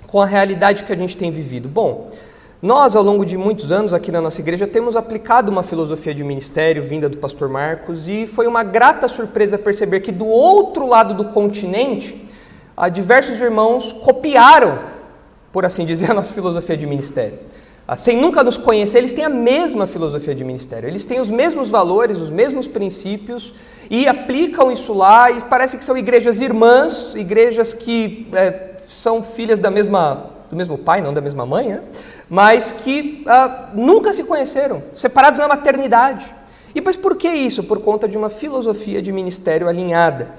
com 0.06 0.20
a 0.20 0.26
realidade 0.26 0.84
que 0.84 0.92
a 0.92 0.96
gente 0.96 1.16
tem 1.16 1.30
vivido? 1.30 1.68
Bom, 1.68 2.10
nós, 2.62 2.94
ao 2.94 3.02
longo 3.02 3.24
de 3.24 3.38
muitos 3.38 3.72
anos 3.72 3.94
aqui 3.94 4.12
na 4.12 4.20
nossa 4.20 4.40
igreja, 4.40 4.66
temos 4.66 4.94
aplicado 4.94 5.50
uma 5.50 5.62
filosofia 5.62 6.14
de 6.14 6.22
ministério 6.22 6.82
vinda 6.82 7.08
do 7.08 7.16
pastor 7.16 7.48
Marcos 7.48 8.06
e 8.06 8.26
foi 8.26 8.46
uma 8.46 8.62
grata 8.62 9.08
surpresa 9.08 9.56
perceber 9.56 10.00
que 10.00 10.12
do 10.12 10.26
outro 10.26 10.86
lado 10.86 11.14
do 11.14 11.24
continente, 11.26 12.28
diversos 12.92 13.40
irmãos 13.40 13.92
copiaram, 13.92 14.78
por 15.50 15.64
assim 15.64 15.86
dizer, 15.86 16.10
a 16.10 16.14
nossa 16.14 16.34
filosofia 16.34 16.76
de 16.76 16.86
ministério. 16.86 17.38
Ah, 17.92 17.96
sem 17.96 18.16
nunca 18.16 18.44
nos 18.44 18.56
conhecer, 18.56 18.98
eles 18.98 19.10
têm 19.10 19.24
a 19.24 19.28
mesma 19.28 19.84
filosofia 19.84 20.32
de 20.32 20.44
ministério, 20.44 20.88
eles 20.88 21.04
têm 21.04 21.18
os 21.18 21.28
mesmos 21.28 21.70
valores, 21.70 22.18
os 22.18 22.30
mesmos 22.30 22.68
princípios 22.68 23.52
e 23.90 24.06
aplicam 24.06 24.70
isso 24.70 24.94
lá 24.94 25.28
e 25.28 25.40
parece 25.40 25.76
que 25.76 25.84
são 25.84 25.96
igrejas 25.96 26.40
irmãs, 26.40 27.16
igrejas 27.16 27.74
que 27.74 28.28
é, 28.32 28.76
são 28.86 29.24
filhas 29.24 29.58
da 29.58 29.72
mesma, 29.72 30.30
do 30.48 30.54
mesmo 30.54 30.78
pai, 30.78 31.00
não 31.00 31.12
da 31.12 31.20
mesma 31.20 31.44
mãe, 31.44 31.66
né? 31.66 31.82
mas 32.28 32.70
que 32.70 33.24
ah, 33.26 33.70
nunca 33.74 34.14
se 34.14 34.22
conheceram, 34.22 34.84
separados 34.94 35.40
na 35.40 35.48
maternidade. 35.48 36.32
E 36.72 36.80
pois 36.80 36.96
por 36.96 37.16
que 37.16 37.28
isso? 37.28 37.64
Por 37.64 37.80
conta 37.80 38.06
de 38.06 38.16
uma 38.16 38.30
filosofia 38.30 39.02
de 39.02 39.10
ministério 39.10 39.68
alinhada. 39.68 40.32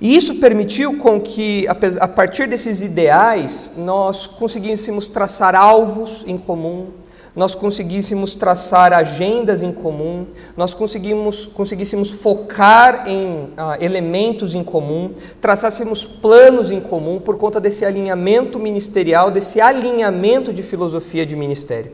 E 0.00 0.16
isso 0.16 0.36
permitiu 0.36 0.98
com 0.98 1.20
que, 1.20 1.66
a 1.68 2.08
partir 2.08 2.46
desses 2.46 2.82
ideais, 2.82 3.72
nós 3.76 4.26
conseguíssemos 4.26 5.06
traçar 5.06 5.54
alvos 5.54 6.22
em 6.26 6.36
comum, 6.36 6.88
nós 7.34 7.54
conseguíssemos 7.54 8.34
traçar 8.34 8.94
agendas 8.94 9.62
em 9.62 9.70
comum, 9.70 10.26
nós 10.56 10.72
conseguimos, 10.72 11.44
conseguíssemos 11.44 12.10
focar 12.10 13.06
em 13.06 13.50
ah, 13.58 13.76
elementos 13.78 14.54
em 14.54 14.64
comum, 14.64 15.12
traçássemos 15.38 16.06
planos 16.06 16.70
em 16.70 16.80
comum 16.80 17.20
por 17.20 17.36
conta 17.36 17.60
desse 17.60 17.84
alinhamento 17.84 18.58
ministerial, 18.58 19.30
desse 19.30 19.60
alinhamento 19.60 20.50
de 20.50 20.62
filosofia 20.62 21.26
de 21.26 21.36
ministério. 21.36 21.92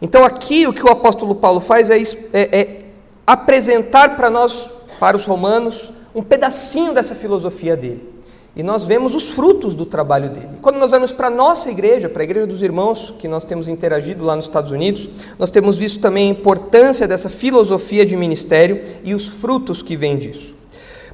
Então, 0.00 0.24
aqui 0.24 0.66
o 0.68 0.72
que 0.72 0.84
o 0.84 0.90
apóstolo 0.90 1.34
Paulo 1.34 1.60
faz 1.60 1.90
é, 1.90 2.00
é, 2.32 2.60
é 2.60 2.82
apresentar 3.26 4.16
para 4.16 4.30
nós, 4.30 4.70
para 5.00 5.16
os 5.16 5.24
romanos, 5.24 5.92
um 6.14 6.22
pedacinho 6.22 6.92
dessa 6.92 7.14
filosofia 7.14 7.76
dele. 7.76 8.20
E 8.54 8.62
nós 8.64 8.84
vemos 8.84 9.14
os 9.14 9.30
frutos 9.30 9.76
do 9.76 9.86
trabalho 9.86 10.28
dele. 10.28 10.50
Quando 10.60 10.76
nós 10.76 10.90
vamos 10.90 11.12
para 11.12 11.28
a 11.28 11.30
nossa 11.30 11.70
igreja, 11.70 12.08
para 12.08 12.22
a 12.22 12.24
igreja 12.24 12.46
dos 12.46 12.62
irmãos, 12.62 13.14
que 13.16 13.28
nós 13.28 13.44
temos 13.44 13.68
interagido 13.68 14.24
lá 14.24 14.34
nos 14.34 14.46
Estados 14.46 14.72
Unidos, 14.72 15.08
nós 15.38 15.50
temos 15.50 15.78
visto 15.78 16.00
também 16.00 16.28
a 16.28 16.32
importância 16.32 17.06
dessa 17.06 17.28
filosofia 17.28 18.04
de 18.04 18.16
ministério 18.16 18.82
e 19.04 19.14
os 19.14 19.26
frutos 19.26 19.82
que 19.82 19.96
vêm 19.96 20.18
disso. 20.18 20.56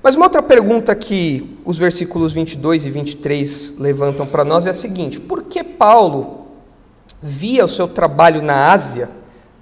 Mas 0.03 0.17
uma 0.17 0.27
outra 0.27 0.43
pergunta 0.43 0.95
que 0.95 1.59
os 1.65 1.79
versículos 1.79 2.33
22 2.33 2.87
e 2.87 2.91
23 2.91 3.79
levantam 3.79 4.27
para 4.27 4.45
nós 4.45 4.65
é 4.65 4.71
a 4.71 4.75
seguinte: 4.75 5.21
por 5.21 5.43
que 5.43 5.63
Paulo 5.63 6.47
via 7.21 7.65
o 7.65 7.69
seu 7.69 7.87
trabalho 7.87 8.41
na 8.41 8.73
Ásia? 8.73 9.11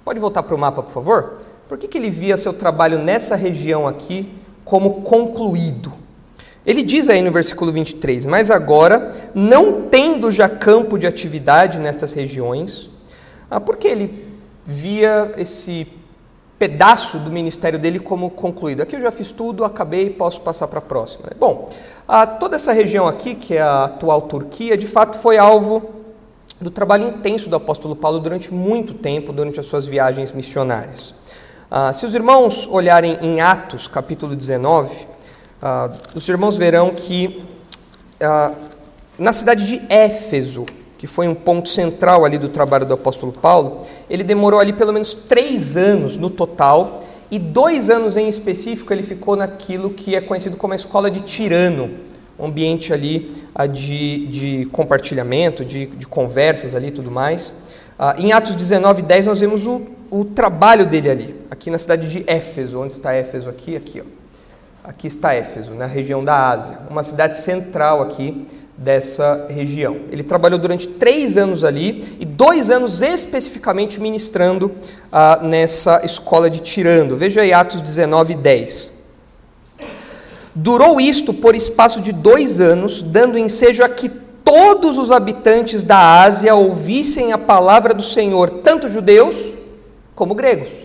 Pode 0.05 0.19
voltar 0.19 0.43
para 0.43 0.55
o 0.55 0.57
mapa, 0.57 0.81
por 0.81 0.93
favor? 0.93 1.39
Por 1.67 1.77
que, 1.77 1.87
que 1.87 1.97
ele 1.97 2.09
via 2.09 2.37
seu 2.37 2.53
trabalho 2.53 2.99
nessa 2.99 3.35
região 3.35 3.87
aqui 3.87 4.31
como 4.65 5.01
concluído? 5.01 5.93
Ele 6.65 6.81
diz 6.81 7.07
aí 7.07 7.21
no 7.21 7.31
versículo 7.31 7.71
23: 7.71 8.25
Mas 8.25 8.49
agora, 8.49 9.13
não 9.33 9.83
tendo 9.83 10.31
já 10.31 10.49
campo 10.49 10.97
de 10.97 11.05
atividade 11.05 11.79
nestas 11.79 12.11
regiões, 12.13 12.89
ah, 13.49 13.61
porque 13.61 13.87
ele 13.87 14.25
via 14.65 15.31
esse 15.37 15.87
pedaço 16.57 17.19
do 17.19 17.29
ministério 17.29 17.77
dele 17.77 17.99
como 17.99 18.29
concluído. 18.29 18.81
Aqui 18.81 18.95
eu 18.95 19.01
já 19.01 19.11
fiz 19.11 19.31
tudo, 19.31 19.63
acabei, 19.63 20.09
posso 20.09 20.41
passar 20.41 20.67
para 20.67 20.79
a 20.79 20.81
próxima. 20.81 21.29
Bom, 21.39 21.69
ah, 22.07 22.25
toda 22.25 22.55
essa 22.55 22.71
região 22.71 23.07
aqui, 23.07 23.35
que 23.35 23.55
é 23.55 23.61
a 23.61 23.83
atual 23.83 24.21
Turquia, 24.23 24.75
de 24.75 24.87
fato 24.87 25.17
foi 25.17 25.37
alvo 25.37 25.95
do 26.59 26.71
trabalho 26.71 27.09
intenso 27.09 27.49
do 27.49 27.55
apóstolo 27.55 27.95
Paulo 27.95 28.19
durante 28.19 28.53
muito 28.53 28.93
tempo, 28.93 29.33
durante 29.33 29.59
as 29.59 29.65
suas 29.65 29.85
viagens 29.85 30.31
missionárias. 30.31 31.13
Ah, 31.77 31.91
se 31.91 32.05
os 32.05 32.15
irmãos 32.15 32.69
olharem 32.71 33.17
em 33.21 33.41
Atos, 33.41 33.85
capítulo 33.85 34.33
19, 34.33 35.05
ah, 35.61 35.91
os 36.15 36.25
irmãos 36.29 36.55
verão 36.55 36.91
que 36.91 37.43
ah, 38.23 38.53
na 39.19 39.33
cidade 39.33 39.67
de 39.67 39.81
Éfeso, 39.89 40.65
que 40.97 41.05
foi 41.05 41.27
um 41.27 41.35
ponto 41.35 41.67
central 41.67 42.23
ali 42.23 42.37
do 42.37 42.47
trabalho 42.47 42.85
do 42.85 42.93
apóstolo 42.93 43.33
Paulo, 43.33 43.81
ele 44.09 44.23
demorou 44.23 44.61
ali 44.61 44.71
pelo 44.71 44.93
menos 44.93 45.13
três 45.13 45.75
anos 45.75 46.15
no 46.15 46.29
total, 46.29 47.03
e 47.29 47.37
dois 47.37 47.89
anos 47.89 48.15
em 48.15 48.29
específico 48.29 48.93
ele 48.93 49.03
ficou 49.03 49.35
naquilo 49.35 49.89
que 49.89 50.15
é 50.15 50.21
conhecido 50.21 50.55
como 50.55 50.71
a 50.71 50.77
escola 50.77 51.11
de 51.11 51.19
Tirano, 51.19 51.91
um 52.39 52.45
ambiente 52.45 52.93
ali 52.93 53.33
ah, 53.53 53.67
de, 53.67 54.27
de 54.27 54.65
compartilhamento, 54.67 55.65
de, 55.65 55.87
de 55.87 56.07
conversas 56.07 56.73
ali 56.73 56.87
e 56.87 56.91
tudo 56.91 57.11
mais. 57.11 57.51
Ah, 57.99 58.15
em 58.17 58.31
Atos 58.31 58.55
19, 58.55 59.01
10 59.01 59.25
nós 59.25 59.41
vemos 59.41 59.67
o, 59.67 59.81
o 60.09 60.23
trabalho 60.23 60.85
dele 60.85 61.09
ali, 61.09 61.34
aqui 61.49 61.69
na 61.69 61.77
cidade 61.77 62.09
de 62.09 62.23
Éfeso, 62.27 62.79
onde 62.79 62.93
está 62.93 63.13
Éfeso 63.13 63.49
aqui, 63.49 63.75
aqui 63.75 64.01
ó. 64.01 64.25
Aqui 64.83 65.07
está 65.07 65.33
Éfeso, 65.33 65.73
na 65.73 65.87
região 65.87 66.23
da 66.23 66.49
Ásia, 66.49 66.77
uma 66.89 67.03
cidade 67.03 67.39
central 67.39 68.03
aqui 68.03 68.45
dessa 68.77 69.47
região. 69.49 69.97
Ele 70.11 70.21
trabalhou 70.21 70.59
durante 70.59 70.87
três 70.87 71.37
anos 71.37 71.63
ali 71.63 72.17
e 72.19 72.25
dois 72.25 72.69
anos 72.69 73.01
especificamente 73.01 73.99
ministrando 73.99 74.71
ah, 75.11 75.39
nessa 75.41 76.05
escola 76.05 76.49
de 76.49 76.59
Tirando. 76.59 77.17
Veja 77.17 77.41
aí 77.41 77.51
Atos 77.51 77.81
19, 77.81 78.35
10. 78.35 78.91
Durou 80.53 81.01
isto 81.01 81.33
por 81.33 81.55
espaço 81.55 81.99
de 81.99 82.11
dois 82.11 82.61
anos, 82.61 83.01
dando 83.01 83.37
ensejo 83.37 83.83
a 83.83 83.89
que 83.89 84.07
todos 84.43 84.97
os 84.97 85.11
habitantes 85.11 85.83
da 85.83 86.21
Ásia 86.21 86.53
ouvissem 86.53 87.33
a 87.33 87.37
palavra 87.37 87.93
do 87.93 88.03
Senhor, 88.03 88.49
tanto 88.61 88.87
judeus 88.87 89.35
como 90.15 90.35
gregos. 90.35 90.84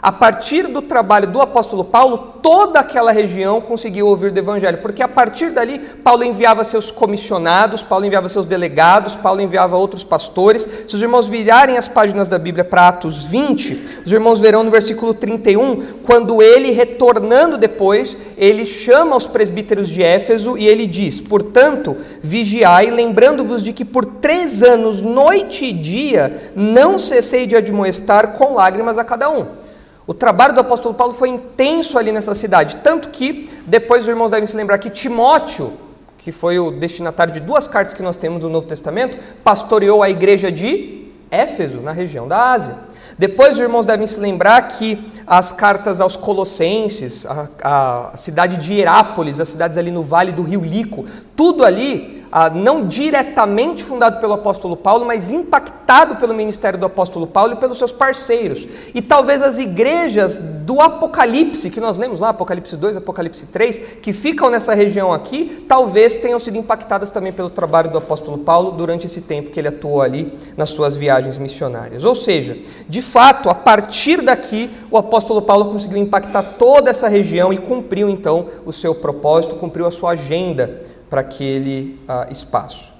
A 0.00 0.12
partir 0.12 0.68
do 0.68 0.80
trabalho 0.80 1.26
do 1.26 1.40
apóstolo 1.40 1.84
Paulo, 1.84 2.34
toda 2.40 2.78
aquela 2.78 3.10
região 3.10 3.60
conseguiu 3.60 4.06
ouvir 4.06 4.30
do 4.30 4.38
evangelho, 4.38 4.78
porque 4.78 5.02
a 5.02 5.08
partir 5.08 5.50
dali 5.50 5.78
Paulo 5.78 6.22
enviava 6.22 6.64
seus 6.64 6.90
comissionados, 6.92 7.82
Paulo 7.82 8.04
enviava 8.04 8.28
seus 8.28 8.46
delegados, 8.46 9.16
Paulo 9.16 9.40
enviava 9.40 9.76
outros 9.76 10.04
pastores. 10.04 10.68
Se 10.86 10.94
os 10.94 11.02
irmãos 11.02 11.26
virarem 11.26 11.76
as 11.76 11.88
páginas 11.88 12.28
da 12.28 12.38
Bíblia 12.38 12.64
para 12.64 12.88
Atos 12.88 13.24
20, 13.24 14.02
os 14.06 14.12
irmãos 14.12 14.38
verão 14.38 14.62
no 14.62 14.70
versículo 14.70 15.12
31, 15.12 15.82
quando 16.04 16.40
ele 16.40 16.70
retornando 16.70 17.58
depois, 17.58 18.16
ele 18.36 18.64
chama 18.64 19.16
os 19.16 19.26
presbíteros 19.26 19.88
de 19.88 20.02
Éfeso 20.02 20.56
e 20.56 20.68
ele 20.68 20.86
diz: 20.86 21.20
"Portanto, 21.20 21.96
vigiai, 22.22 22.88
lembrando-vos 22.90 23.64
de 23.64 23.72
que 23.72 23.84
por 23.84 24.06
três 24.06 24.62
anos, 24.62 25.02
noite 25.02 25.64
e 25.64 25.72
dia, 25.72 26.52
não 26.54 26.98
cessei 27.00 27.48
de 27.48 27.56
admoestar 27.56 28.34
com 28.34 28.54
lágrimas 28.54 28.96
a 28.96 29.02
cada 29.02 29.28
um." 29.28 29.67
O 30.08 30.14
trabalho 30.14 30.54
do 30.54 30.60
apóstolo 30.60 30.94
Paulo 30.94 31.12
foi 31.12 31.28
intenso 31.28 31.98
ali 31.98 32.10
nessa 32.10 32.34
cidade, 32.34 32.76
tanto 32.76 33.10
que 33.10 33.46
depois 33.66 34.04
os 34.04 34.08
irmãos 34.08 34.30
devem 34.30 34.46
se 34.46 34.56
lembrar 34.56 34.78
que 34.78 34.88
Timóteo, 34.88 35.70
que 36.16 36.32
foi 36.32 36.58
o 36.58 36.70
destinatário 36.70 37.30
de 37.30 37.40
duas 37.40 37.68
cartas 37.68 37.92
que 37.92 38.02
nós 38.02 38.16
temos 38.16 38.42
no 38.42 38.48
Novo 38.48 38.66
Testamento, 38.66 39.18
pastoreou 39.44 40.02
a 40.02 40.08
igreja 40.08 40.50
de 40.50 41.08
Éfeso, 41.30 41.80
na 41.82 41.92
região 41.92 42.26
da 42.26 42.52
Ásia. 42.52 42.74
Depois 43.18 43.52
os 43.52 43.60
irmãos 43.60 43.84
devem 43.84 44.06
se 44.06 44.18
lembrar 44.18 44.62
que 44.68 45.04
as 45.26 45.52
cartas 45.52 46.00
aos 46.00 46.16
Colossenses, 46.16 47.26
a, 47.26 48.10
a 48.12 48.16
cidade 48.16 48.56
de 48.56 48.78
Herápolis, 48.78 49.38
as 49.38 49.50
cidades 49.50 49.76
ali 49.76 49.90
no 49.90 50.02
vale 50.02 50.32
do 50.32 50.42
rio 50.42 50.62
Lico, 50.62 51.04
tudo 51.38 51.64
ali 51.64 52.18
ah, 52.30 52.50
não 52.50 52.86
diretamente 52.86 53.82
fundado 53.82 54.20
pelo 54.20 54.34
apóstolo 54.34 54.76
Paulo, 54.76 55.06
mas 55.06 55.30
impactado 55.30 56.16
pelo 56.16 56.34
ministério 56.34 56.78
do 56.78 56.86
apóstolo 56.86 57.26
Paulo 57.26 57.54
e 57.54 57.56
pelos 57.56 57.78
seus 57.78 57.92
parceiros. 57.92 58.66
E 58.94 59.00
talvez 59.00 59.42
as 59.42 59.58
igrejas 59.58 60.38
do 60.38 60.80
Apocalipse, 60.80 61.70
que 61.70 61.80
nós 61.80 61.96
lemos 61.96 62.20
lá, 62.20 62.30
Apocalipse 62.30 62.76
2, 62.76 62.98
Apocalipse 62.98 63.46
3, 63.46 63.78
que 64.02 64.12
ficam 64.12 64.50
nessa 64.50 64.74
região 64.74 65.12
aqui, 65.12 65.64
talvez 65.66 66.16
tenham 66.16 66.38
sido 66.38 66.58
impactadas 66.58 67.10
também 67.10 67.32
pelo 67.32 67.48
trabalho 67.48 67.90
do 67.90 67.98
apóstolo 67.98 68.38
Paulo 68.38 68.72
durante 68.72 69.06
esse 69.06 69.22
tempo 69.22 69.50
que 69.50 69.58
ele 69.58 69.68
atuou 69.68 70.02
ali 70.02 70.36
nas 70.56 70.70
suas 70.70 70.96
viagens 70.96 71.38
missionárias. 71.38 72.04
Ou 72.04 72.14
seja, 72.14 72.58
de 72.88 73.00
fato, 73.00 73.48
a 73.48 73.54
partir 73.54 74.20
daqui, 74.20 74.70
o 74.90 74.98
apóstolo 74.98 75.40
Paulo 75.40 75.66
conseguiu 75.66 75.98
impactar 75.98 76.42
toda 76.58 76.90
essa 76.90 77.08
região 77.08 77.52
e 77.52 77.58
cumpriu 77.58 78.10
então 78.10 78.46
o 78.66 78.72
seu 78.72 78.94
propósito, 78.94 79.54
cumpriu 79.54 79.86
a 79.86 79.90
sua 79.90 80.10
agenda 80.10 80.97
para 81.08 81.20
aquele 81.20 82.00
uh, 82.08 82.30
espaço. 82.30 82.92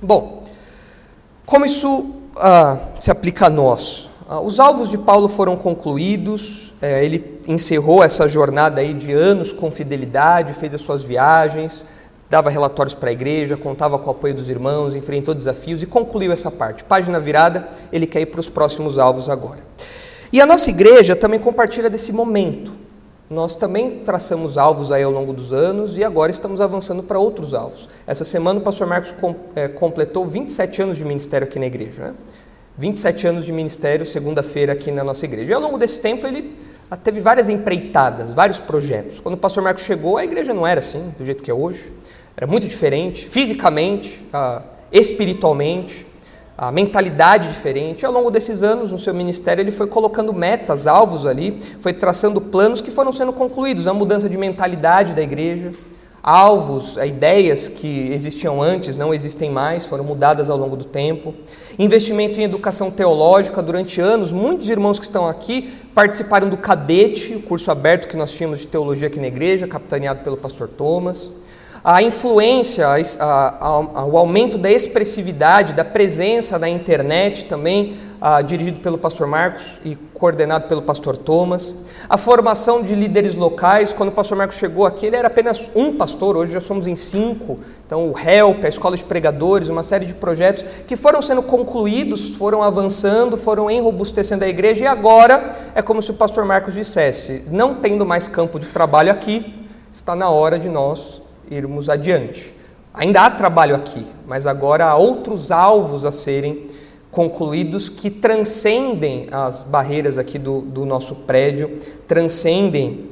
Bom, 0.00 0.42
como 1.44 1.64
isso 1.64 2.00
uh, 2.00 2.78
se 2.98 3.10
aplica 3.10 3.46
a 3.46 3.50
nós? 3.50 4.08
Uh, 4.28 4.40
os 4.40 4.58
alvos 4.58 4.90
de 4.90 4.98
Paulo 4.98 5.28
foram 5.28 5.56
concluídos, 5.56 6.74
eh, 6.82 7.04
ele 7.04 7.40
encerrou 7.46 8.02
essa 8.02 8.28
jornada 8.28 8.80
aí 8.80 8.92
de 8.92 9.12
anos 9.12 9.52
com 9.52 9.70
fidelidade, 9.70 10.52
fez 10.52 10.74
as 10.74 10.80
suas 10.80 11.02
viagens, 11.04 11.84
dava 12.28 12.50
relatórios 12.50 12.94
para 12.94 13.08
a 13.08 13.12
igreja, 13.12 13.56
contava 13.56 13.98
com 13.98 14.08
o 14.08 14.10
apoio 14.10 14.34
dos 14.34 14.50
irmãos, 14.50 14.94
enfrentou 14.94 15.34
desafios 15.34 15.82
e 15.82 15.86
concluiu 15.86 16.32
essa 16.32 16.50
parte. 16.50 16.84
Página 16.84 17.20
virada, 17.20 17.68
ele 17.92 18.06
quer 18.06 18.20
ir 18.20 18.26
para 18.26 18.40
os 18.40 18.48
próximos 18.48 18.98
alvos 18.98 19.28
agora. 19.28 19.60
E 20.32 20.40
a 20.40 20.46
nossa 20.46 20.68
igreja 20.70 21.14
também 21.14 21.38
compartilha 21.38 21.88
desse 21.88 22.12
momento 22.12 22.85
nós 23.28 23.56
também 23.56 24.02
traçamos 24.04 24.56
alvos 24.56 24.92
aí 24.92 25.02
ao 25.02 25.10
longo 25.10 25.32
dos 25.32 25.52
anos 25.52 25.96
e 25.96 26.04
agora 26.04 26.30
estamos 26.30 26.60
avançando 26.60 27.02
para 27.02 27.18
outros 27.18 27.54
alvos. 27.54 27.88
Essa 28.06 28.24
semana 28.24 28.60
o 28.60 28.62
pastor 28.62 28.86
Marcos 28.86 29.12
com, 29.12 29.34
é, 29.56 29.66
completou 29.66 30.24
27 30.26 30.82
anos 30.82 30.96
de 30.96 31.04
ministério 31.04 31.46
aqui 31.46 31.58
na 31.58 31.66
igreja. 31.66 32.02
Né? 32.02 32.14
27 32.78 33.26
anos 33.26 33.44
de 33.44 33.52
ministério, 33.52 34.06
segunda-feira, 34.06 34.72
aqui 34.72 34.92
na 34.92 35.02
nossa 35.02 35.24
igreja. 35.24 35.50
E 35.50 35.54
ao 35.54 35.60
longo 35.60 35.76
desse 35.76 36.00
tempo 36.00 36.26
ele 36.26 36.56
teve 37.02 37.20
várias 37.20 37.48
empreitadas, 37.48 38.32
vários 38.32 38.60
projetos. 38.60 39.18
Quando 39.18 39.34
o 39.34 39.38
pastor 39.38 39.62
Marcos 39.62 39.82
chegou, 39.82 40.18
a 40.18 40.24
igreja 40.24 40.54
não 40.54 40.66
era 40.66 40.78
assim, 40.78 41.12
do 41.18 41.24
jeito 41.24 41.42
que 41.42 41.50
é 41.50 41.54
hoje. 41.54 41.90
Era 42.36 42.46
muito 42.46 42.68
diferente, 42.68 43.24
fisicamente, 43.26 44.24
ah, 44.32 44.62
espiritualmente 44.92 46.06
a 46.56 46.72
mentalidade 46.72 47.48
diferente. 47.48 48.02
E 48.02 48.06
ao 48.06 48.12
longo 48.12 48.30
desses 48.30 48.62
anos, 48.62 48.92
no 48.92 48.98
seu 48.98 49.12
ministério, 49.12 49.60
ele 49.60 49.70
foi 49.70 49.86
colocando 49.86 50.32
metas, 50.32 50.86
alvos 50.86 51.26
ali, 51.26 51.58
foi 51.80 51.92
traçando 51.92 52.40
planos 52.40 52.80
que 52.80 52.90
foram 52.90 53.12
sendo 53.12 53.32
concluídos. 53.32 53.86
A 53.86 53.92
mudança 53.92 54.28
de 54.28 54.38
mentalidade 54.38 55.12
da 55.12 55.22
igreja, 55.22 55.72
alvos, 56.22 56.96
ideias 56.96 57.68
que 57.68 58.10
existiam 58.10 58.62
antes 58.62 58.96
não 58.96 59.12
existem 59.12 59.50
mais, 59.50 59.84
foram 59.84 60.02
mudadas 60.02 60.48
ao 60.48 60.56
longo 60.56 60.76
do 60.76 60.84
tempo. 60.84 61.34
Investimento 61.78 62.40
em 62.40 62.44
educação 62.44 62.90
teológica 62.90 63.62
durante 63.62 64.00
anos. 64.00 64.32
Muitos 64.32 64.68
irmãos 64.70 64.98
que 64.98 65.04
estão 65.04 65.28
aqui 65.28 65.74
participaram 65.94 66.48
do 66.48 66.56
Cadete, 66.56 67.34
o 67.34 67.42
curso 67.42 67.70
aberto 67.70 68.08
que 68.08 68.16
nós 68.16 68.32
tínhamos 68.32 68.60
de 68.60 68.66
teologia 68.66 69.08
aqui 69.08 69.20
na 69.20 69.26
igreja, 69.26 69.68
capitaneado 69.68 70.22
pelo 70.24 70.38
pastor 70.38 70.68
Thomas 70.68 71.30
a 71.88 72.02
influência, 72.02 72.84
a, 73.20 73.64
a, 73.64 74.04
o 74.04 74.18
aumento 74.18 74.58
da 74.58 74.68
expressividade, 74.68 75.72
da 75.72 75.84
presença 75.84 76.58
da 76.58 76.68
internet 76.68 77.44
também, 77.44 77.96
a, 78.20 78.42
dirigido 78.42 78.80
pelo 78.80 78.98
pastor 78.98 79.28
Marcos 79.28 79.80
e 79.84 79.94
coordenado 80.12 80.66
pelo 80.66 80.82
pastor 80.82 81.16
Thomas. 81.16 81.76
A 82.08 82.18
formação 82.18 82.82
de 82.82 82.92
líderes 82.92 83.36
locais, 83.36 83.92
quando 83.92 84.08
o 84.08 84.12
pastor 84.12 84.36
Marcos 84.36 84.56
chegou 84.56 84.84
aqui, 84.84 85.06
ele 85.06 85.14
era 85.14 85.28
apenas 85.28 85.70
um 85.76 85.92
pastor, 85.96 86.36
hoje 86.36 86.54
já 86.54 86.60
somos 86.60 86.88
em 86.88 86.96
cinco. 86.96 87.60
Então, 87.86 88.10
o 88.10 88.18
HELP, 88.18 88.64
a 88.64 88.68
escola 88.68 88.96
de 88.96 89.04
pregadores, 89.04 89.68
uma 89.68 89.84
série 89.84 90.06
de 90.06 90.14
projetos 90.14 90.64
que 90.88 90.96
foram 90.96 91.22
sendo 91.22 91.40
concluídos, 91.40 92.30
foram 92.30 92.64
avançando, 92.64 93.36
foram 93.36 93.70
enrobustecendo 93.70 94.44
a 94.44 94.48
igreja 94.48 94.82
e 94.82 94.88
agora 94.88 95.52
é 95.72 95.80
como 95.80 96.02
se 96.02 96.10
o 96.10 96.14
pastor 96.14 96.44
Marcos 96.44 96.74
dissesse: 96.74 97.44
não 97.48 97.76
tendo 97.76 98.04
mais 98.04 98.26
campo 98.26 98.58
de 98.58 98.66
trabalho 98.66 99.12
aqui, 99.12 99.54
está 99.92 100.16
na 100.16 100.28
hora 100.28 100.58
de 100.58 100.68
nós 100.68 101.24
irmos 101.50 101.88
adiante. 101.88 102.54
Ainda 102.92 103.22
há 103.22 103.30
trabalho 103.30 103.76
aqui, 103.76 104.06
mas 104.26 104.46
agora 104.46 104.86
há 104.86 104.96
outros 104.96 105.50
alvos 105.50 106.04
a 106.04 106.12
serem 106.12 106.66
concluídos 107.10 107.88
que 107.88 108.10
transcendem 108.10 109.28
as 109.30 109.62
barreiras 109.62 110.18
aqui 110.18 110.38
do, 110.38 110.60
do 110.60 110.84
nosso 110.84 111.14
prédio, 111.14 111.78
transcendem 112.06 113.10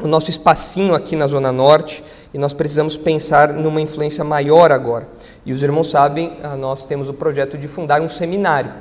o 0.00 0.06
nosso 0.08 0.30
espacinho 0.30 0.94
aqui 0.94 1.14
na 1.16 1.26
Zona 1.26 1.52
Norte 1.52 2.02
e 2.34 2.38
nós 2.38 2.52
precisamos 2.52 2.96
pensar 2.96 3.52
numa 3.52 3.80
influência 3.80 4.24
maior 4.24 4.72
agora. 4.72 5.08
E 5.44 5.52
os 5.52 5.62
irmãos 5.62 5.90
sabem, 5.90 6.38
ah, 6.42 6.56
nós 6.56 6.84
temos 6.86 7.08
o 7.08 7.14
projeto 7.14 7.58
de 7.58 7.68
fundar 7.68 8.00
um 8.00 8.08
seminário 8.08 8.72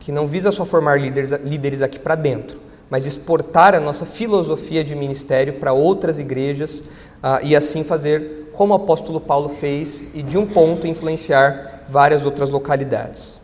que 0.00 0.10
não 0.10 0.26
visa 0.26 0.50
só 0.50 0.64
formar 0.64 1.00
líderes, 1.00 1.30
líderes 1.44 1.80
aqui 1.80 1.98
para 1.98 2.14
dentro, 2.14 2.58
mas 2.92 3.06
exportar 3.06 3.74
a 3.74 3.80
nossa 3.80 4.04
filosofia 4.04 4.84
de 4.84 4.94
ministério 4.94 5.54
para 5.54 5.72
outras 5.72 6.18
igrejas 6.18 6.84
ah, 7.22 7.40
e 7.42 7.56
assim 7.56 7.82
fazer 7.82 8.50
como 8.52 8.74
o 8.74 8.76
apóstolo 8.76 9.18
Paulo 9.18 9.48
fez 9.48 10.08
e 10.12 10.22
de 10.22 10.36
um 10.36 10.44
ponto 10.44 10.86
influenciar 10.86 11.84
várias 11.88 12.26
outras 12.26 12.50
localidades. 12.50 13.40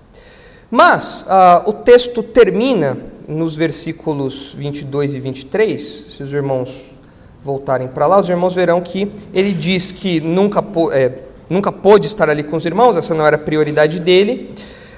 Mas 0.71 1.25
ah, 1.27 1.63
o 1.67 1.73
texto 1.73 2.23
termina 2.23 2.99
nos 3.27 3.57
versículos 3.57 4.55
22 4.55 5.15
e 5.15 5.21
23, 5.21 5.81
se 5.81 6.23
os 6.23 6.31
irmãos 6.31 6.95
voltarem 7.41 7.89
para 7.89 8.07
lá, 8.07 8.21
os 8.21 8.29
irmãos 8.29 8.55
verão 8.55 8.83
que 8.83 9.11
ele 9.33 9.55
diz 9.55 9.91
que 9.91 10.21
nunca, 10.21 10.63
é, 10.93 11.23
nunca 11.49 11.73
pôde 11.73 12.07
estar 12.07 12.29
ali 12.29 12.45
com 12.45 12.59
os 12.59 12.67
irmãos, 12.67 12.99
essa 12.99 13.15
não 13.15 13.27
era 13.27 13.37
a 13.37 13.39
prioridade 13.39 13.99
dele. 13.99 14.55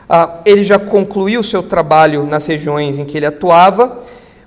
Ah, 0.08 0.40
ele 0.44 0.64
já 0.64 0.76
concluiu 0.76 1.38
o 1.38 1.44
seu 1.44 1.62
trabalho 1.62 2.26
nas 2.26 2.44
regiões 2.48 2.98
em 2.98 3.04
que 3.04 3.16
ele 3.16 3.26
atuava 3.26 4.00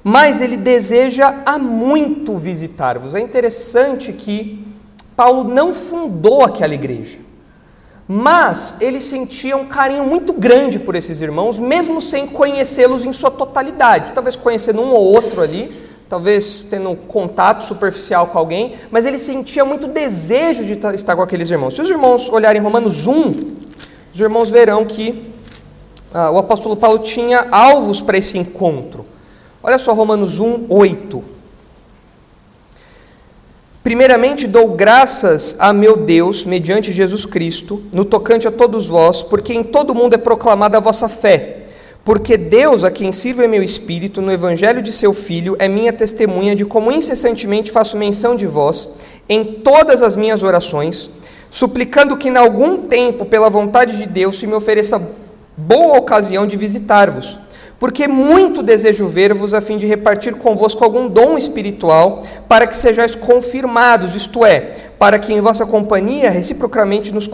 mas 0.03 0.41
ele 0.41 0.57
deseja 0.57 1.43
há 1.45 1.57
muito 1.57 2.37
visitar-vos. 2.37 3.15
É 3.15 3.21
interessante 3.21 4.11
que 4.11 4.67
Paulo 5.15 5.45
não 5.45 5.73
fundou 5.73 6.43
aquela 6.43 6.73
igreja, 6.73 7.19
mas 8.07 8.81
ele 8.81 8.99
sentia 8.99 9.55
um 9.55 9.65
carinho 9.65 10.05
muito 10.05 10.33
grande 10.33 10.77
por 10.77 10.95
esses 10.95 11.21
irmãos, 11.21 11.57
mesmo 11.57 12.01
sem 12.01 12.27
conhecê-los 12.27 13.05
em 13.05 13.13
sua 13.13 13.31
totalidade. 13.31 14.11
Talvez 14.11 14.35
conhecendo 14.35 14.81
um 14.81 14.91
ou 14.91 15.13
outro 15.13 15.41
ali, 15.41 15.71
talvez 16.09 16.63
tendo 16.69 16.95
contato 16.95 17.63
superficial 17.63 18.27
com 18.27 18.37
alguém, 18.37 18.75
mas 18.91 19.05
ele 19.05 19.17
sentia 19.17 19.63
muito 19.63 19.87
desejo 19.87 20.65
de 20.65 20.73
estar 20.95 21.15
com 21.15 21.21
aqueles 21.21 21.49
irmãos. 21.49 21.75
Se 21.75 21.81
os 21.81 21.89
irmãos 21.89 22.29
olharem 22.29 22.61
Romanos 22.61 23.07
1, 23.07 23.13
os 24.13 24.19
irmãos 24.19 24.49
verão 24.49 24.83
que 24.83 25.31
ah, 26.13 26.29
o 26.29 26.37
apóstolo 26.37 26.75
Paulo 26.75 26.99
tinha 26.99 27.47
alvos 27.49 28.01
para 28.01 28.17
esse 28.17 28.37
encontro. 28.37 29.12
Olha 29.65 29.77
só 29.77 29.93
Romanos 29.93 30.41
1, 30.41 30.65
8. 30.67 31.23
Primeiramente 33.81 34.45
dou 34.45 34.71
graças 34.71 35.55
a 35.57 35.71
meu 35.71 35.95
Deus, 35.95 36.43
mediante 36.43 36.91
Jesus 36.91 37.25
Cristo, 37.25 37.81
no 37.89 38.03
tocante 38.03 38.45
a 38.45 38.51
todos 38.51 38.89
vós, 38.89 39.23
porque 39.23 39.53
em 39.53 39.63
todo 39.63 39.95
mundo 39.95 40.15
é 40.15 40.17
proclamada 40.17 40.77
a 40.77 40.81
vossa 40.81 41.07
fé. 41.07 41.63
Porque 42.03 42.35
Deus, 42.35 42.83
a 42.83 42.91
quem 42.91 43.13
sirvo 43.13 43.41
é 43.41 43.47
meu 43.47 43.63
espírito, 43.63 44.21
no 44.21 44.33
evangelho 44.33 44.81
de 44.81 44.91
seu 44.91 45.13
Filho, 45.13 45.55
é 45.57 45.69
minha 45.69 45.93
testemunha 45.93 46.53
de 46.53 46.65
como 46.65 46.91
incessantemente 46.91 47.71
faço 47.71 47.95
menção 47.95 48.35
de 48.35 48.45
vós 48.45 48.89
em 49.29 49.45
todas 49.45 50.01
as 50.01 50.17
minhas 50.17 50.43
orações, 50.43 51.09
suplicando 51.49 52.17
que, 52.17 52.27
em 52.27 52.35
algum 52.35 52.79
tempo, 52.79 53.25
pela 53.25 53.49
vontade 53.49 53.95
de 53.95 54.05
Deus, 54.05 54.37
se 54.37 54.45
me 54.45 54.55
ofereça 54.55 55.01
boa 55.55 55.97
ocasião 55.97 56.45
de 56.45 56.57
visitar-vos 56.57 57.39
porque 57.83 58.07
muito 58.07 58.63
desejo 58.63 59.07
ver-vos 59.07 59.53
a 59.53 59.59
fim 59.59 59.75
de 59.75 59.85
repartir 59.85 60.35
convosco 60.35 60.81
algum 60.85 61.09
dom 61.09 61.37
espiritual, 61.37 62.21
para 62.47 62.65
que 62.65 62.77
sejais 62.77 63.13
confirmados, 63.13 64.15
isto 64.15 64.45
é, 64.45 64.71
para 64.97 65.19
que 65.19 65.33
em 65.33 65.41
vossa 65.41 65.65
companhia 65.65 66.29
reciprocamente 66.29 67.13
nos 67.13 67.29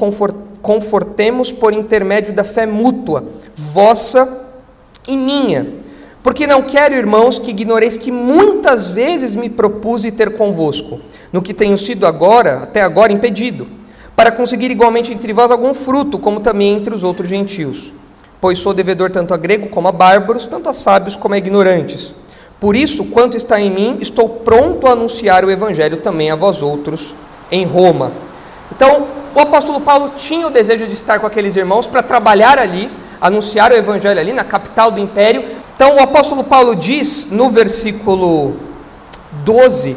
confortemos 0.59 1.51
por 1.51 1.71
intermédio 1.71 2.33
da 2.33 2.43
fé 2.43 2.65
mútua, 2.65 3.25
vossa 3.55 4.47
e 5.07 5.15
minha. 5.15 5.67
Porque 6.23 6.47
não 6.47 6.63
quero, 6.63 6.95
irmãos, 6.95 7.37
que 7.37 7.51
ignoreis 7.51 7.95
que 7.95 8.11
muitas 8.11 8.87
vezes 8.87 9.35
me 9.35 9.51
propus 9.51 10.01
ter 10.01 10.35
convosco, 10.35 10.99
no 11.31 11.43
que 11.43 11.53
tenho 11.53 11.77
sido 11.77 12.07
agora, 12.07 12.63
até 12.63 12.81
agora, 12.81 13.13
impedido, 13.13 13.67
para 14.15 14.31
conseguir 14.31 14.71
igualmente 14.71 15.13
entre 15.13 15.31
vós 15.31 15.51
algum 15.51 15.75
fruto, 15.75 16.17
como 16.17 16.39
também 16.39 16.73
entre 16.73 16.91
os 16.91 17.03
outros 17.03 17.29
gentios 17.29 17.93
pois 18.41 18.59
sou 18.59 18.73
devedor 18.73 19.11
tanto 19.11 19.33
a 19.33 19.37
grego 19.37 19.69
como 19.69 19.87
a 19.87 19.91
bárbaros, 19.91 20.47
tanto 20.47 20.69
a 20.69 20.73
sábios 20.73 21.15
como 21.15 21.35
a 21.35 21.37
ignorantes. 21.37 22.13
Por 22.59 22.75
isso, 22.75 23.05
quanto 23.05 23.37
está 23.37 23.59
em 23.59 23.69
mim, 23.69 23.97
estou 24.01 24.27
pronto 24.29 24.87
a 24.87 24.91
anunciar 24.91 25.45
o 25.45 25.51
evangelho 25.51 25.97
também 25.97 26.29
a 26.29 26.35
vós 26.35 26.61
outros 26.61 27.15
em 27.51 27.65
Roma. 27.65 28.11
Então, 28.71 29.07
o 29.33 29.39
apóstolo 29.39 29.79
Paulo 29.79 30.11
tinha 30.15 30.47
o 30.47 30.49
desejo 30.49 30.85
de 30.85 30.93
estar 30.93 31.19
com 31.19 31.27
aqueles 31.27 31.55
irmãos 31.55 31.87
para 31.87 32.03
trabalhar 32.03 32.59
ali, 32.59 32.89
anunciar 33.21 33.71
o 33.71 33.75
evangelho 33.75 34.19
ali 34.19 34.33
na 34.33 34.43
capital 34.43 34.91
do 34.91 34.99
império. 34.99 35.43
Então, 35.75 35.95
o 35.95 35.99
apóstolo 35.99 36.43
Paulo 36.43 36.75
diz 36.75 37.29
no 37.31 37.49
versículo 37.49 38.55
12, 39.45 39.95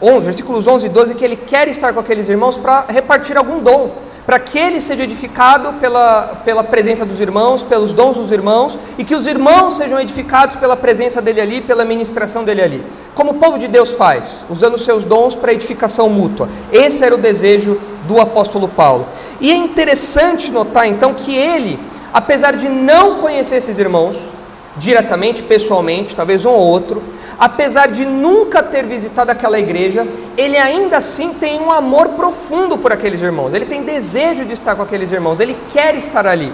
11, 0.00 0.24
versículos 0.24 0.66
11 0.66 0.86
e 0.86 0.88
12, 0.88 1.14
que 1.14 1.24
ele 1.24 1.36
quer 1.36 1.68
estar 1.68 1.92
com 1.92 2.00
aqueles 2.00 2.28
irmãos 2.28 2.56
para 2.56 2.86
repartir 2.88 3.36
algum 3.36 3.60
dom 3.60 3.90
para 4.24 4.38
que 4.38 4.58
ele 4.58 4.80
seja 4.80 5.02
edificado 5.02 5.72
pela, 5.74 6.40
pela 6.44 6.62
presença 6.62 7.04
dos 7.04 7.20
irmãos, 7.20 7.62
pelos 7.62 7.92
dons 7.92 8.16
dos 8.16 8.30
irmãos, 8.30 8.78
e 8.96 9.04
que 9.04 9.14
os 9.14 9.26
irmãos 9.26 9.74
sejam 9.74 10.00
edificados 10.00 10.56
pela 10.56 10.76
presença 10.76 11.20
dele 11.20 11.40
ali, 11.40 11.60
pela 11.60 11.84
ministração 11.84 12.44
dele 12.44 12.62
ali. 12.62 12.86
Como 13.14 13.32
o 13.32 13.34
povo 13.34 13.58
de 13.58 13.66
Deus 13.66 13.90
faz, 13.90 14.44
usando 14.48 14.78
seus 14.78 15.02
dons 15.02 15.34
para 15.34 15.52
edificação 15.52 16.08
mútua. 16.08 16.48
Esse 16.72 17.04
era 17.04 17.14
o 17.14 17.18
desejo 17.18 17.80
do 18.06 18.20
apóstolo 18.20 18.68
Paulo. 18.68 19.06
E 19.40 19.50
é 19.50 19.56
interessante 19.56 20.50
notar 20.52 20.86
então 20.86 21.12
que 21.14 21.34
ele, 21.34 21.78
apesar 22.12 22.56
de 22.56 22.68
não 22.68 23.16
conhecer 23.16 23.56
esses 23.56 23.78
irmãos 23.78 24.16
diretamente, 24.76 25.42
pessoalmente, 25.42 26.14
talvez 26.14 26.44
um 26.44 26.50
ou 26.50 26.60
outro, 26.60 27.02
apesar 27.38 27.88
de 27.88 28.04
nunca 28.04 28.62
ter 28.62 28.84
visitado 28.84 29.30
aquela 29.30 29.58
igreja, 29.58 30.06
ele 30.36 30.56
ainda 30.56 30.98
assim 30.98 31.34
tem 31.34 31.60
um 31.60 31.70
amor 31.70 32.10
profundo 32.10 32.78
por 32.78 32.92
aqueles 32.92 33.20
irmãos, 33.22 33.54
ele 33.54 33.66
tem 33.66 33.82
desejo 33.82 34.44
de 34.44 34.54
estar 34.54 34.74
com 34.74 34.82
aqueles 34.82 35.12
irmãos, 35.12 35.40
ele 35.40 35.56
quer 35.72 35.94
estar 35.94 36.26
ali. 36.26 36.52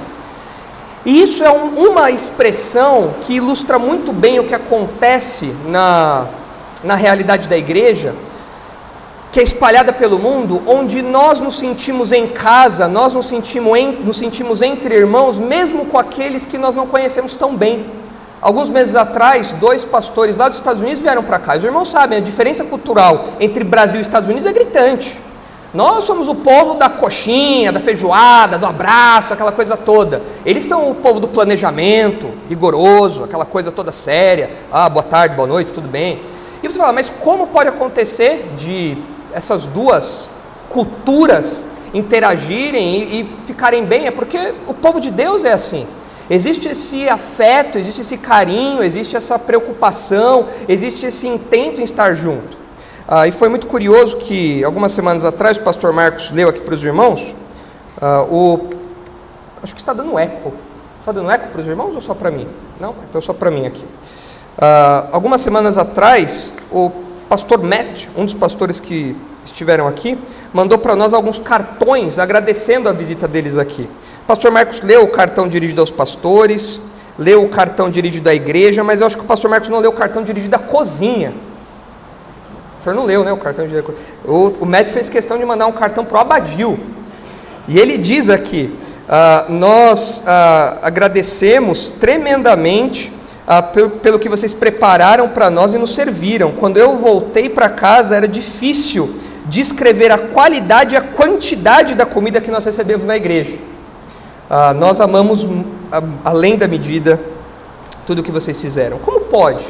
E 1.05 1.23
isso 1.23 1.45
é 1.45 1.51
um, 1.51 1.91
uma 1.91 2.11
expressão 2.11 3.15
que 3.23 3.35
ilustra 3.35 3.79
muito 3.79 4.13
bem 4.13 4.41
o 4.41 4.45
que 4.45 4.55
acontece 4.55 5.55
na, 5.67 6.27
na 6.83 6.95
realidade 6.95 7.49
da 7.49 7.57
igreja, 7.57 8.15
que 9.31 9.41
é 9.41 9.43
espalhada 9.43 9.93
pelo 9.93 10.19
mundo, 10.19 10.63
onde 10.67 11.03
nós 11.03 11.39
nos 11.39 11.57
sentimos 11.59 12.13
em 12.13 12.27
casa, 12.27 12.89
nós 12.89 13.15
nos 13.15 13.27
sentimos, 13.27 13.79
em, 13.79 13.93
nos 13.93 14.19
sentimos 14.19 14.63
entre 14.63 14.95
irmãos, 14.95 15.39
mesmo 15.39 15.87
com 15.87 15.99
aqueles 15.99 16.47
que 16.47 16.59
nós 16.59 16.75
não 16.75 16.87
conhecemos 16.87 17.35
tão 17.35 17.57
bem. 17.57 17.87
Alguns 18.41 18.71
meses 18.71 18.95
atrás, 18.95 19.51
dois 19.53 19.85
pastores 19.85 20.37
lá 20.37 20.49
dos 20.49 20.59
Estados 20.59 20.81
Unidos 20.81 21.03
vieram 21.03 21.25
para 21.25 21.39
cá. 21.39 21.57
Os 21.57 21.65
irmãos 21.65 21.89
sabem, 21.91 22.19
a 22.19 22.21
diferença 22.21 22.65
cultural 22.65 23.31
entre 23.41 23.65
Brasil 23.65 23.99
e 23.99 24.03
Estados 24.03 24.29
Unidos 24.29 24.47
é 24.47 24.53
gritante. 24.53 25.19
Nós 25.75 26.05
somos 26.05 26.29
o 26.29 26.35
povo 26.35 26.75
da 26.75 26.89
coxinha, 26.89 27.71
da 27.71 27.81
feijoada, 27.81 28.57
do 28.57 28.65
abraço, 28.65 29.35
aquela 29.35 29.53
coisa 29.53 29.77
toda. 29.77 30.23
Eles 30.47 30.65
são 30.65 30.91
o 30.91 30.95
povo 30.95 31.21
do 31.21 31.29
planejamento, 31.29 32.33
rigoroso, 32.49 33.25
aquela 33.25 33.45
coisa 33.45 33.71
toda 33.71 33.93
séria. 33.93 34.51
Ah, 34.73 34.89
boa 34.89 35.03
tarde, 35.03 35.35
boa 35.35 35.47
noite, 35.47 35.73
tudo 35.73 35.89
bem. 35.89 36.23
E 36.63 36.69
você 36.69 36.79
fala, 36.79 36.93
mas 36.93 37.11
como 37.11 37.49
pode 37.49 37.69
acontecer 37.69 38.49
de 38.57 38.97
essas 39.33 39.67
duas 39.67 40.31
culturas 40.71 41.63
interagirem 41.93 42.95
e, 42.95 43.21
e 43.21 43.31
ficarem 43.47 43.85
bem? 43.85 44.07
É 44.07 44.11
porque 44.11 44.55
o 44.67 44.73
povo 44.73 45.01
de 45.01 45.11
Deus 45.11 45.45
é 45.45 45.53
assim. 45.53 45.87
Existe 46.31 46.69
esse 46.69 47.09
afeto, 47.09 47.79
existe 47.79 48.03
esse 48.03 48.19
carinho, 48.19 48.83
existe 48.83 49.17
essa 49.17 49.39
preocupação, 49.39 50.47
existe 50.69 51.07
esse 51.07 51.27
intento 51.27 51.81
em 51.81 51.85
estar 51.85 52.15
junto. 52.15 52.57
Ah, 53.07 53.27
e 53.27 53.33
foi 53.33 53.49
muito 53.49 53.67
curioso 53.67 54.19
que 54.19 54.63
algumas 54.63 54.93
semanas 54.93 55.25
atrás 55.25 55.57
o 55.57 55.63
pastor 55.63 55.93
Marcos 55.93 56.31
leu 56.31 56.51
aqui 56.51 56.61
para 56.61 56.75
os 56.75 56.85
irmãos 56.85 57.35
ah, 58.01 58.23
o. 58.29 58.69
Acho 59.63 59.75
que 59.75 59.81
está 59.81 59.93
dando 59.93 60.19
eco. 60.19 60.53
Está 61.01 61.13
dando 61.13 61.31
eco 61.31 61.49
para 61.49 61.61
os 61.61 61.67
irmãos 61.67 61.95
ou 61.95 62.01
só 62.01 62.15
para 62.15 62.31
mim? 62.31 62.47
Não? 62.79 62.95
Então 63.09 63.21
só 63.21 63.33
para 63.33 63.51
mim 63.51 63.67
aqui. 63.67 63.85
Ah, 64.57 65.09
algumas 65.11 65.41
semanas 65.41 65.79
atrás, 65.79 66.53
o 66.71 66.91
pastor 67.29 67.63
Matt, 67.63 68.07
um 68.17 68.25
dos 68.25 68.35
pastores 68.35 68.79
que 68.79 69.17
estiveram 69.45 69.89
aqui, 69.89 70.19
mandou 70.53 70.79
para 70.79 70.95
nós 70.95 71.13
alguns 71.13 71.39
cartões 71.39 72.19
agradecendo 72.19 72.89
a 72.89 72.93
visita 72.93 73.27
deles 73.27 73.57
aqui. 73.57 73.89
Pastor 74.29 74.51
Marcos 74.51 74.83
leu 74.83 75.05
o 75.05 75.09
cartão 75.09 75.49
dirigido 75.49 75.81
aos 75.81 75.91
pastores, 75.91 76.83
leu 77.19 77.43
o 77.43 77.49
cartão 77.49 77.89
dirigido 77.89 78.29
à 78.29 78.35
igreja, 78.35 78.85
mas 78.85 79.01
eu 79.01 79.07
acho 79.07 79.17
que 79.17 79.25
o 79.25 79.27
pastor 79.27 79.51
Marcos 79.51 79.71
não 79.71 79.79
leu 79.79 79.91
o 79.91 79.95
cartão 79.95 80.23
dirigido 80.23 80.55
à 80.55 80.59
cozinha. 80.59 81.33
O 82.79 82.83
senhor 82.83 82.95
não 82.95 83.07
leu, 83.07 83.25
né, 83.25 83.33
o 83.33 83.39
cartão 83.39 83.67
dirigido 83.67 83.87
cozinha. 83.87 84.05
O, 84.27 84.65
o 84.65 84.67
médico 84.67 84.93
fez 84.93 85.09
questão 85.09 85.39
de 85.39 85.47
mandar 85.47 85.67
um 85.67 85.73
cartão 85.73 86.05
para 86.05 86.19
o 86.19 86.21
Abadil. 86.21 86.79
E 87.67 87.79
ele 87.79 87.97
diz 87.97 88.29
aqui, 88.29 88.71
uh, 89.09 89.51
nós 89.51 90.23
uh, 90.27 90.79
agradecemos 90.83 91.89
tremendamente 91.89 93.11
uh, 93.47 93.73
pelo, 93.73 93.89
pelo 93.89 94.19
que 94.19 94.29
vocês 94.29 94.53
prepararam 94.53 95.31
para 95.31 95.49
nós 95.49 95.73
e 95.73 95.79
nos 95.79 95.95
serviram. 95.95 96.53
Quando 96.53 96.77
eu 96.77 96.99
voltei 96.99 97.49
para 97.49 97.71
casa 97.71 98.15
era 98.15 98.29
difícil 98.29 99.09
descrever 99.47 100.13
a 100.13 100.19
qualidade 100.19 100.95
e 100.95 100.99
a 100.99 101.01
quantidade 101.01 101.95
da 101.95 102.05
comida 102.05 102.43
que 102.43 102.51
nós 102.51 102.67
recebemos 102.67 103.07
na 103.07 103.17
igreja. 103.17 103.57
Ah, 104.51 104.73
nós 104.73 105.01
amamos 105.01 105.47
além 106.25 106.57
da 106.57 106.67
medida 106.67 107.21
tudo 108.07 108.21
o 108.21 108.23
que 108.23 108.33
vocês 108.33 108.61
fizeram. 108.61 108.99
Como 108.99 109.21
pode 109.21 109.65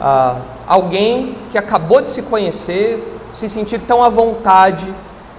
ah, 0.00 0.36
alguém 0.66 1.36
que 1.50 1.58
acabou 1.58 2.00
de 2.00 2.10
se 2.10 2.22
conhecer 2.22 3.12
se 3.36 3.48
sentir 3.48 3.80
tão 3.80 4.02
à 4.02 4.08
vontade, 4.08 4.88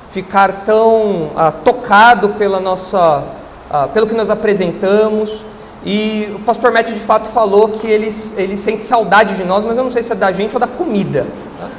ficar 0.09 0.63
tão 0.63 1.31
ah, 1.35 1.51
tocado 1.51 2.29
pela 2.29 2.59
nossa, 2.59 3.23
ah, 3.71 3.87
pelo 3.87 4.05
que 4.05 4.13
nós 4.13 4.29
apresentamos? 4.29 5.43
E 5.83 6.31
o 6.35 6.39
pastor 6.39 6.71
Matt 6.71 6.89
de 6.89 6.99
fato 6.99 7.27
falou 7.27 7.69
que 7.69 7.87
ele, 7.87 8.09
ele 8.35 8.57
sente 8.57 8.83
saudade 8.83 9.35
de 9.35 9.43
nós, 9.43 9.63
mas 9.63 9.75
eu 9.77 9.83
não 9.83 9.91
sei 9.91 10.03
se 10.03 10.11
é 10.11 10.15
da 10.15 10.31
gente 10.31 10.53
ou 10.53 10.59
da 10.59 10.67
comida. 10.67 11.21
Né? 11.59 11.71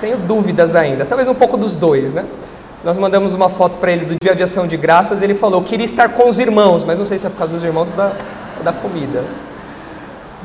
Tenho 0.00 0.18
dúvidas 0.18 0.74
ainda, 0.74 1.04
talvez 1.04 1.28
um 1.28 1.34
pouco 1.34 1.56
dos 1.56 1.76
dois, 1.76 2.12
né? 2.12 2.24
Nós 2.84 2.98
mandamos 2.98 3.32
uma 3.32 3.48
foto 3.48 3.78
para 3.78 3.90
ele 3.90 4.04
do 4.04 4.16
dia 4.22 4.36
de 4.36 4.42
ação 4.42 4.66
de 4.66 4.76
graças. 4.76 5.22
Ele 5.22 5.34
falou: 5.34 5.62
queria 5.62 5.86
estar 5.86 6.10
com 6.10 6.28
os 6.28 6.38
irmãos, 6.38 6.84
mas 6.84 6.98
não 6.98 7.06
sei 7.06 7.18
se 7.18 7.26
é 7.26 7.30
por 7.30 7.38
causa 7.38 7.54
dos 7.54 7.64
irmãos 7.64 7.88
ou 7.88 7.96
da, 7.96 8.12
ou 8.58 8.62
da 8.62 8.74
comida. 8.74 9.24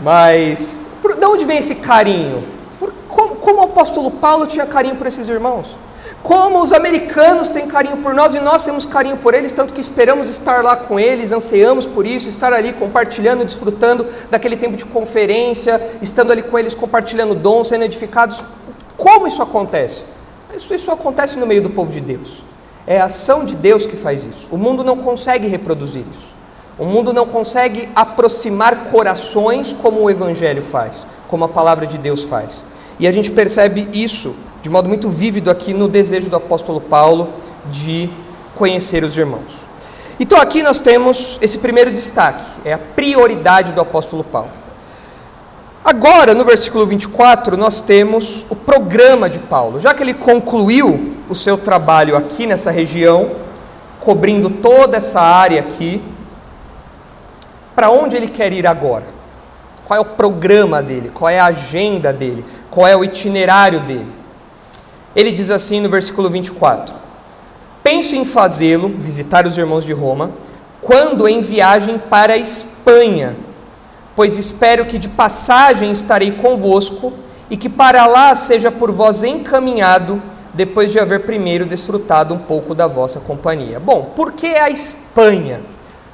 Mas, 0.02 0.88
por, 1.02 1.15
de 1.15 1.25
onde 1.25 1.43
vem 1.43 1.58
esse 1.58 1.75
carinho? 1.75 2.41
Por, 2.80 2.93
como, 3.10 3.36
como 3.36 3.60
o 3.60 3.63
apóstolo 3.63 4.10
Paulo 4.10 4.47
tinha 4.47 4.65
carinho 4.65 4.95
por 4.95 5.06
esses 5.06 5.28
irmãos? 5.28 5.78
Como 6.23 6.62
os 6.62 6.71
americanos 6.71 7.49
têm 7.49 7.67
carinho 7.67 7.97
por 7.97 8.13
nós 8.13 8.34
e 8.34 8.39
nós 8.39 8.63
temos 8.63 8.86
carinho 8.86 9.17
por 9.17 9.34
eles, 9.34 9.52
tanto 9.52 9.73
que 9.73 9.82
esperamos 9.82 10.30
estar 10.30 10.63
lá 10.63 10.78
com 10.78 10.97
eles, 10.97 11.32
ansiamos 11.34 11.86
por 11.86 12.06
isso, 12.06 12.30
estar 12.30 12.54
ali 12.54 12.71
compartilhando, 12.73 13.43
desfrutando 13.43 14.06
daquele 14.30 14.56
tempo 14.56 14.78
de 14.78 14.86
conferência, 14.86 15.82
estando 16.02 16.32
ali 16.32 16.43
com 16.43 16.58
eles 16.58 16.73
compartilhando 16.73 17.36
dons, 17.36 17.67
sendo 17.69 17.84
edificados. 17.84 18.43
Como 18.97 19.28
isso 19.28 19.41
acontece? 19.41 20.04
Isso, 20.56 20.74
isso 20.74 20.92
acontece 20.92 21.38
no 21.38 21.46
meio 21.46 21.62
do 21.62 21.70
povo 21.70 21.92
de 21.92 22.02
Deus. 22.02 22.42
É 22.88 23.00
a 23.00 23.06
ação 23.06 23.46
de 23.46 23.56
Deus 23.56 23.86
que 23.86 23.96
faz 23.96 24.26
isso. 24.26 24.48
O 24.52 24.58
mundo 24.58 24.84
não 24.84 24.98
consegue 24.98 25.48
reproduzir 25.48 26.04
isso. 26.12 26.34
O 26.78 26.86
mundo 26.86 27.12
não 27.14 27.28
consegue 27.28 27.90
aproximar 27.96 28.86
corações 28.86 29.76
como 29.82 30.02
o 30.02 30.10
Evangelho 30.10 30.62
faz, 30.62 31.06
como 31.28 31.44
a 31.44 31.50
palavra 31.50 31.86
de 31.86 31.98
Deus 31.98 32.24
faz. 32.24 32.64
E 33.00 33.08
a 33.08 33.12
gente 33.12 33.30
percebe 33.32 33.88
isso 33.94 34.36
de 34.62 34.70
modo 34.70 34.90
muito 34.90 35.10
vívido 35.10 35.50
aqui 35.50 35.74
no 35.74 35.88
desejo 35.88 36.30
do 36.30 36.36
apóstolo 36.36 36.82
Paulo 36.82 37.30
de 37.70 38.10
conhecer 38.56 39.04
os 39.04 39.18
irmãos. 39.18 39.70
Então 40.20 40.40
aqui 40.40 40.62
nós 40.62 40.80
temos 40.80 41.38
esse 41.42 41.58
primeiro 41.60 41.92
destaque, 41.92 42.44
é 42.66 42.74
a 42.74 42.78
prioridade 42.78 43.72
do 43.72 43.80
apóstolo 43.80 44.24
Paulo. 44.24 44.59
Agora, 45.84 46.36
no 46.36 46.44
versículo 46.44 46.86
24, 46.86 47.56
nós 47.56 47.82
temos 47.82 48.46
o 48.50 48.56
programa 48.56 49.30
de 49.30 49.39
Paulo. 49.39 49.80
Já 49.80 49.94
que 49.94 50.04
ele 50.04 50.13
concluiu 50.13 51.15
o 51.30 51.36
seu 51.36 51.58
trabalho 51.58 52.18
aqui 52.18 52.46
nessa 52.46 52.70
região, 52.70 53.32
cobrindo 54.00 54.50
toda 54.50 54.98
essa 54.98 55.22
área 55.22 55.62
aqui, 55.62 56.02
para 57.74 57.89
onde 57.89 58.18
ele 58.18 58.28
quer 58.28 58.52
ir 58.52 58.68
agora? 58.68 59.06
Qual 59.86 59.98
é 59.98 60.02
o 60.02 60.06
programa 60.06 60.84
dele? 60.84 61.12
Qual 61.13 61.30
é 61.30 61.39
a 61.39 61.46
agenda 61.46 62.12
dele? 62.12 62.44
Qual 62.70 62.86
é 62.86 62.96
o 62.96 63.04
itinerário 63.04 63.80
dele? 63.80 64.12
Ele 65.15 65.32
diz 65.32 65.50
assim 65.50 65.80
no 65.80 65.89
versículo 65.89 66.30
24: 66.30 66.94
Penso 67.82 68.15
em 68.15 68.26
fazê-lo, 68.26 68.89
visitar 68.89 69.48
os 69.48 69.58
irmãos 69.58 69.86
de 69.86 69.94
Roma, 69.94 70.32
quando 70.82 71.28
em 71.28 71.39
viagem 71.39 71.98
para 71.98 72.34
a 72.34 72.38
Espanha 72.38 73.36
pois 74.20 74.38
espero 74.38 74.86
que 74.86 75.00
de 75.00 75.08
passagem 75.08 75.92
estarei 75.92 76.34
convosco 76.34 77.14
e 77.50 77.56
que 77.56 77.70
para 77.70 78.06
lá 78.06 78.36
seja 78.36 78.70
por 78.70 78.92
vós 78.92 79.24
encaminhado, 79.24 80.22
depois 80.54 80.92
de 80.92 81.00
haver 81.00 81.22
primeiro 81.22 81.66
desfrutado 81.66 82.36
um 82.36 82.38
pouco 82.38 82.76
da 82.76 82.86
vossa 82.86 83.22
companhia. 83.22 83.80
Bom, 83.80 84.12
por 84.18 84.34
que 84.34 84.48
a 84.48 84.70
Espanha? 84.70 85.62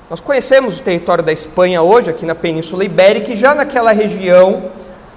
Nós 0.07 0.19
conhecemos 0.19 0.79
o 0.79 0.83
território 0.83 1.23
da 1.23 1.33
Espanha 1.33 1.81
hoje, 1.81 2.11
aqui 2.11 2.27
na 2.27 2.35
Península 2.35 2.85
Ibérica, 2.85 3.33
e 3.33 3.35
já 3.35 3.55
naquela 3.55 3.91
região, 3.91 4.65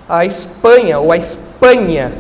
a 0.09 0.25
Espanha, 0.25 0.99
ou 0.99 1.13
a 1.13 1.17
Espanha, 1.19 2.11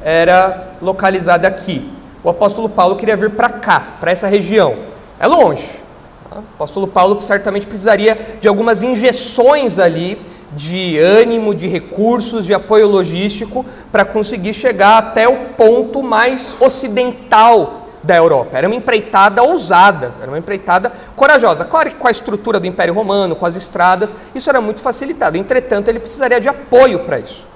era 0.00 0.70
localizada 0.80 1.46
aqui. 1.46 1.92
O 2.22 2.30
apóstolo 2.30 2.70
Paulo 2.70 2.96
queria 2.96 3.14
vir 3.14 3.32
para 3.32 3.50
cá, 3.50 3.88
para 4.00 4.10
essa 4.10 4.26
região. 4.26 4.74
É 5.20 5.26
longe, 5.26 5.83
o 6.30 6.38
apóstolo 6.38 6.86
Paulo 6.86 7.20
certamente 7.22 7.66
precisaria 7.66 8.36
de 8.40 8.48
algumas 8.48 8.82
injeções 8.82 9.78
ali 9.78 10.18
de 10.52 10.98
ânimo, 10.98 11.54
de 11.54 11.66
recursos, 11.66 12.46
de 12.46 12.54
apoio 12.54 12.88
logístico 12.88 13.64
para 13.90 14.04
conseguir 14.04 14.54
chegar 14.54 14.98
até 14.98 15.28
o 15.28 15.36
ponto 15.56 16.02
mais 16.02 16.54
ocidental 16.60 17.82
da 18.02 18.14
Europa. 18.14 18.56
Era 18.56 18.66
uma 18.66 18.76
empreitada 18.76 19.42
ousada, 19.42 20.12
era 20.20 20.30
uma 20.30 20.38
empreitada 20.38 20.92
corajosa. 21.16 21.64
Claro 21.64 21.90
que 21.90 21.96
com 21.96 22.06
a 22.06 22.10
estrutura 22.10 22.60
do 22.60 22.66
Império 22.66 22.94
Romano, 22.94 23.34
com 23.34 23.46
as 23.46 23.56
estradas, 23.56 24.14
isso 24.34 24.48
era 24.48 24.60
muito 24.60 24.80
facilitado. 24.80 25.36
Entretanto, 25.36 25.88
ele 25.88 25.98
precisaria 25.98 26.40
de 26.40 26.48
apoio 26.48 27.00
para 27.00 27.18
isso. 27.18 27.46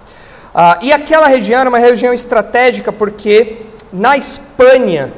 Ah, 0.54 0.78
e 0.80 0.92
aquela 0.92 1.28
região 1.28 1.60
era 1.60 1.68
uma 1.68 1.78
região 1.78 2.12
estratégica 2.12 2.90
porque 2.90 3.58
na 3.92 4.16
Espanha 4.16 5.12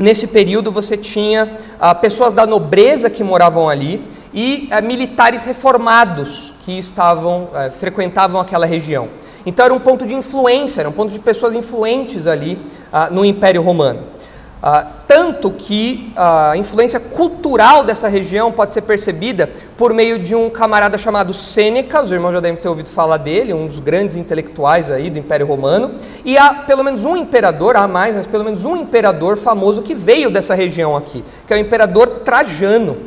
nesse 0.00 0.26
período 0.26 0.72
você 0.72 0.96
tinha 0.96 1.56
ah, 1.78 1.94
pessoas 1.94 2.32
da 2.32 2.46
nobreza 2.46 3.10
que 3.10 3.22
moravam 3.22 3.68
ali 3.68 4.04
e 4.32 4.68
ah, 4.70 4.80
militares 4.80 5.44
reformados 5.44 6.54
que 6.60 6.78
estavam 6.78 7.50
ah, 7.54 7.70
frequentavam 7.70 8.40
aquela 8.40 8.66
região. 8.66 9.08
Então 9.44 9.64
era 9.64 9.74
um 9.74 9.80
ponto 9.80 10.06
de 10.06 10.14
influência, 10.14 10.80
era 10.80 10.88
um 10.88 10.92
ponto 10.92 11.12
de 11.12 11.18
pessoas 11.18 11.54
influentes 11.54 12.26
ali 12.26 12.58
ah, 12.92 13.08
no 13.10 13.24
Império 13.24 13.62
Romano. 13.62 14.02
Ah, 14.62 14.86
tanto 15.06 15.50
que 15.50 16.12
a 16.14 16.54
influência 16.54 17.00
cultural 17.00 17.82
dessa 17.82 18.08
região 18.08 18.52
pode 18.52 18.74
ser 18.74 18.82
percebida 18.82 19.48
por 19.74 19.94
meio 19.94 20.18
de 20.18 20.34
um 20.34 20.50
camarada 20.50 20.98
chamado 20.98 21.32
Sêneca, 21.32 22.02
os 22.02 22.12
irmãos 22.12 22.32
já 22.34 22.40
devem 22.40 22.60
ter 22.60 22.68
ouvido 22.68 22.90
falar 22.90 23.16
dele, 23.16 23.54
um 23.54 23.66
dos 23.66 23.80
grandes 23.80 24.16
intelectuais 24.16 24.90
aí 24.90 25.08
do 25.08 25.18
Império 25.18 25.46
Romano, 25.46 25.92
e 26.26 26.36
há 26.36 26.52
pelo 26.52 26.84
menos 26.84 27.06
um 27.06 27.16
imperador, 27.16 27.74
há 27.74 27.88
mais, 27.88 28.14
mas 28.14 28.26
pelo 28.26 28.44
menos 28.44 28.62
um 28.66 28.76
imperador 28.76 29.38
famoso 29.38 29.80
que 29.80 29.94
veio 29.94 30.30
dessa 30.30 30.54
região 30.54 30.94
aqui, 30.94 31.24
que 31.46 31.54
é 31.54 31.56
o 31.56 31.60
imperador 31.60 32.20
Trajano. 32.22 32.98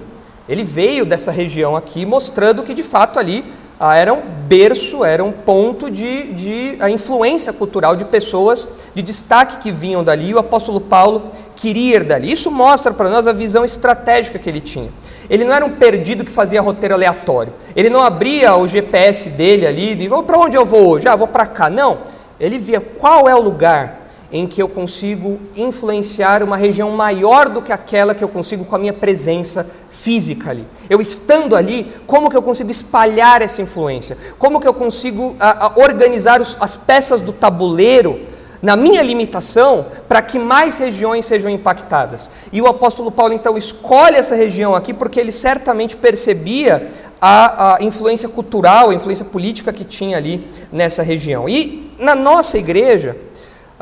Ele 0.50 0.64
veio 0.64 1.06
dessa 1.06 1.32
região 1.32 1.76
aqui, 1.76 2.06
mostrando 2.06 2.64
que 2.64 2.74
de 2.74 2.84
fato 2.84 3.20
ali 3.20 3.46
ah, 3.80 3.96
era 3.96 4.14
um 4.14 4.22
berço, 4.48 5.04
era 5.04 5.24
um 5.24 5.32
ponto 5.32 5.90
de, 5.90 6.32
de 6.34 6.78
a 6.80 6.90
influência 6.90 7.52
cultural 7.52 7.96
de 7.96 8.06
pessoas 8.06 8.68
de 8.94 9.02
destaque 9.02 9.58
que 9.58 9.72
vinham 9.72 10.04
dali. 10.04 10.34
O 10.34 10.40
apóstolo 10.40 10.80
Paulo 10.80 11.30
queria 11.56 11.98
ir 11.98 12.04
dali. 12.04 12.32
Isso 12.32 12.52
mostra 12.52 12.94
para 12.94 13.10
nós 13.10 13.26
a 13.28 13.34
visão 13.34 13.66
estratégica 13.66 14.38
que 14.38 14.50
ele 14.50 14.62
tinha. 14.62 14.90
Ele 15.30 15.44
não 15.44 15.54
era 15.54 15.66
um 15.66 15.72
perdido 15.72 16.24
que 16.24 16.32
fazia 16.32 16.62
roteiro 16.62 16.94
aleatório. 16.94 17.54
Ele 17.76 17.90
não 17.90 18.02
abria 18.02 18.56
o 18.56 18.68
GPS 18.68 19.30
dele 19.30 19.66
ali 19.66 19.94
e 19.94 20.10
para 20.24 20.38
onde 20.38 20.56
eu 20.56 20.66
vou 20.66 20.90
hoje? 20.90 21.08
Ah, 21.08 21.16
vou 21.16 21.28
para 21.28 21.46
cá. 21.46 21.70
Não. 21.70 22.00
Ele 22.40 22.58
via 22.58 22.80
qual 22.80 23.28
é 23.28 23.36
o 23.36 23.42
lugar 23.42 24.03
em 24.34 24.48
que 24.48 24.60
eu 24.60 24.68
consigo 24.68 25.40
influenciar 25.56 26.42
uma 26.42 26.58
região 26.58 26.90
maior 26.90 27.48
do 27.48 27.62
que 27.62 27.72
aquela 27.72 28.16
que 28.16 28.24
eu 28.24 28.28
consigo 28.28 28.66
com 28.66 28.76
a 28.76 28.80
minha 28.80 28.92
presença 28.92 29.70
física 29.92 30.50
ali. 30.50 30.68
Eu 30.90 31.00
estando 31.00 31.56
ali, 31.56 31.94
como 32.08 32.32
que 32.32 32.36
eu 32.36 32.42
consigo 32.42 32.72
espalhar 32.72 33.44
essa 33.44 33.62
influência? 33.62 34.18
Como 34.40 34.60
que 34.60 34.68
eu 34.68 34.74
consigo 34.74 35.36
a, 35.40 35.68
a 35.68 35.80
organizar 35.80 36.42
os, 36.42 36.58
as 36.60 36.76
peças 36.76 37.22
do 37.22 37.32
tabuleiro 37.32 38.22
na 38.60 38.76
minha 38.76 39.04
limitação 39.04 39.86
para 40.08 40.20
que 40.20 40.40
mais 40.40 40.80
regiões 40.80 41.28
sejam 41.28 41.52
impactadas? 41.52 42.32
E 42.52 42.60
o 42.60 42.66
apóstolo 42.66 43.12
Paulo 43.12 43.34
então 43.36 43.56
escolhe 43.56 44.16
essa 44.16 44.34
região 44.34 44.74
aqui 44.74 44.96
porque 44.96 45.20
ele 45.20 45.32
certamente 45.32 45.96
percebia 45.96 46.90
a, 47.22 47.76
a 47.76 47.84
influência 47.84 48.28
cultural, 48.28 48.90
a 48.90 48.96
influência 48.96 49.26
política 49.26 49.72
que 49.72 49.84
tinha 49.84 50.18
ali 50.18 50.48
nessa 50.72 51.04
região. 51.04 51.48
E 51.48 51.94
na 52.00 52.16
nossa 52.16 52.58
igreja, 52.58 53.16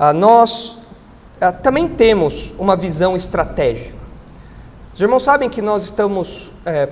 ah, 0.03 0.11
nós 0.13 0.79
ah, 1.39 1.51
também 1.51 1.87
temos 1.87 2.55
uma 2.57 2.75
visão 2.75 3.15
estratégica. 3.15 3.93
Os 4.91 4.99
irmãos 4.99 5.21
sabem 5.21 5.47
que 5.47 5.61
nós 5.61 5.83
estamos 5.83 6.51
é, 6.65 6.89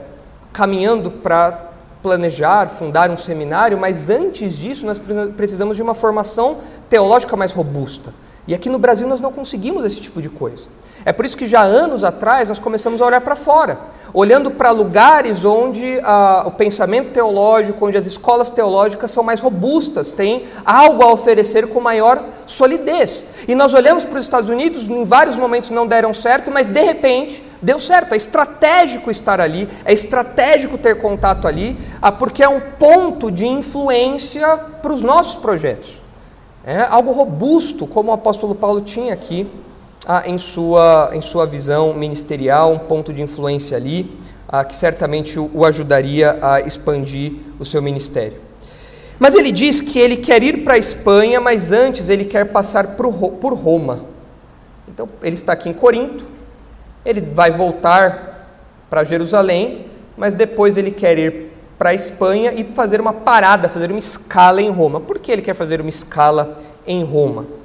caminhando 0.53 1.09
para 1.09 1.71
planejar, 2.03 2.69
fundar 2.69 3.09
um 3.09 3.17
seminário, 3.17 3.79
mas 3.79 4.11
antes 4.11 4.55
disso 4.55 4.85
nós 4.85 5.01
precisamos 5.35 5.75
de 5.75 5.81
uma 5.81 5.95
formação 5.95 6.57
teológica 6.87 7.35
mais 7.35 7.51
robusta. 7.51 8.13
E 8.47 8.53
aqui 8.53 8.69
no 8.69 8.77
Brasil 8.77 9.07
nós 9.07 9.19
não 9.19 9.31
conseguimos 9.31 9.83
esse 9.83 9.99
tipo 9.99 10.21
de 10.21 10.29
coisa. 10.29 10.67
É 11.05 11.13
por 11.13 11.25
isso 11.25 11.37
que 11.37 11.47
já 11.47 11.61
anos 11.61 12.03
atrás 12.03 12.49
nós 12.49 12.59
começamos 12.59 13.01
a 13.01 13.05
olhar 13.05 13.21
para 13.21 13.35
fora, 13.35 13.79
olhando 14.13 14.51
para 14.51 14.71
lugares 14.71 15.45
onde 15.45 15.99
ah, 16.03 16.43
o 16.45 16.51
pensamento 16.51 17.11
teológico, 17.11 17.85
onde 17.85 17.97
as 17.97 18.05
escolas 18.05 18.49
teológicas 18.49 19.11
são 19.11 19.23
mais 19.23 19.39
robustas, 19.39 20.11
têm 20.11 20.45
algo 20.65 21.03
a 21.03 21.11
oferecer 21.11 21.67
com 21.67 21.79
maior 21.79 22.23
solidez. 22.45 23.25
E 23.47 23.55
nós 23.55 23.73
olhamos 23.73 24.03
para 24.03 24.19
os 24.19 24.25
Estados 24.25 24.49
Unidos, 24.49 24.87
em 24.87 25.03
vários 25.03 25.37
momentos 25.37 25.69
não 25.69 25.87
deram 25.87 26.13
certo, 26.13 26.51
mas 26.51 26.69
de 26.69 26.83
repente 26.83 27.43
deu 27.61 27.79
certo. 27.79 28.13
É 28.13 28.17
estratégico 28.17 29.09
estar 29.09 29.39
ali, 29.39 29.69
é 29.85 29.93
estratégico 29.93 30.77
ter 30.77 30.99
contato 30.99 31.47
ali, 31.47 31.77
ah, 32.01 32.11
porque 32.11 32.43
é 32.43 32.49
um 32.49 32.59
ponto 32.59 33.31
de 33.31 33.47
influência 33.47 34.57
para 34.81 34.91
os 34.91 35.01
nossos 35.01 35.37
projetos. 35.37 36.01
É 36.65 36.81
algo 36.81 37.11
robusto, 37.11 37.87
como 37.87 38.11
o 38.11 38.13
apóstolo 38.13 38.53
Paulo 38.53 38.81
tinha 38.81 39.13
aqui 39.13 39.49
ah, 40.07 40.23
em, 40.25 40.37
sua, 40.37 41.11
em 41.13 41.21
sua 41.21 41.45
visão 41.45 41.93
ministerial, 41.93 42.73
um 42.73 42.79
ponto 42.79 43.13
de 43.13 43.21
influência 43.21 43.77
ali, 43.77 44.17
ah, 44.47 44.63
que 44.63 44.75
certamente 44.75 45.39
o, 45.39 45.49
o 45.53 45.65
ajudaria 45.65 46.37
a 46.41 46.61
expandir 46.61 47.33
o 47.59 47.65
seu 47.65 47.81
ministério. 47.81 48.37
Mas 49.19 49.35
ele 49.35 49.51
diz 49.51 49.81
que 49.81 49.99
ele 49.99 50.15
quer 50.17 50.41
ir 50.41 50.63
para 50.63 50.75
a 50.75 50.77
Espanha, 50.77 51.41
mas 51.41 51.71
antes 51.71 52.07
ele 52.07 52.23
quer 52.23 52.45
passar 52.45 52.95
por, 52.95 53.11
por 53.11 53.53
Roma. 53.53 54.05
Então 54.87 55.09
ele 55.21 55.35
está 55.35 55.53
aqui 55.53 55.69
em 55.69 55.73
Corinto, 55.73 56.25
ele 57.05 57.21
vai 57.21 57.51
voltar 57.51 58.47
para 58.89 59.03
Jerusalém, 59.03 59.85
mas 60.17 60.35
depois 60.35 60.77
ele 60.77 60.91
quer 60.91 61.17
ir 61.17 61.49
para 61.77 61.89
a 61.89 61.93
Espanha 61.93 62.53
e 62.53 62.63
fazer 62.63 62.99
uma 62.99 63.13
parada, 63.13 63.69
fazer 63.69 63.89
uma 63.89 63.99
escala 63.99 64.61
em 64.61 64.69
Roma. 64.69 64.99
Por 64.99 65.19
que 65.19 65.31
ele 65.31 65.41
quer 65.41 65.53
fazer 65.53 65.79
uma 65.79 65.89
escala 65.89 66.57
em 66.87 67.03
Roma? 67.03 67.58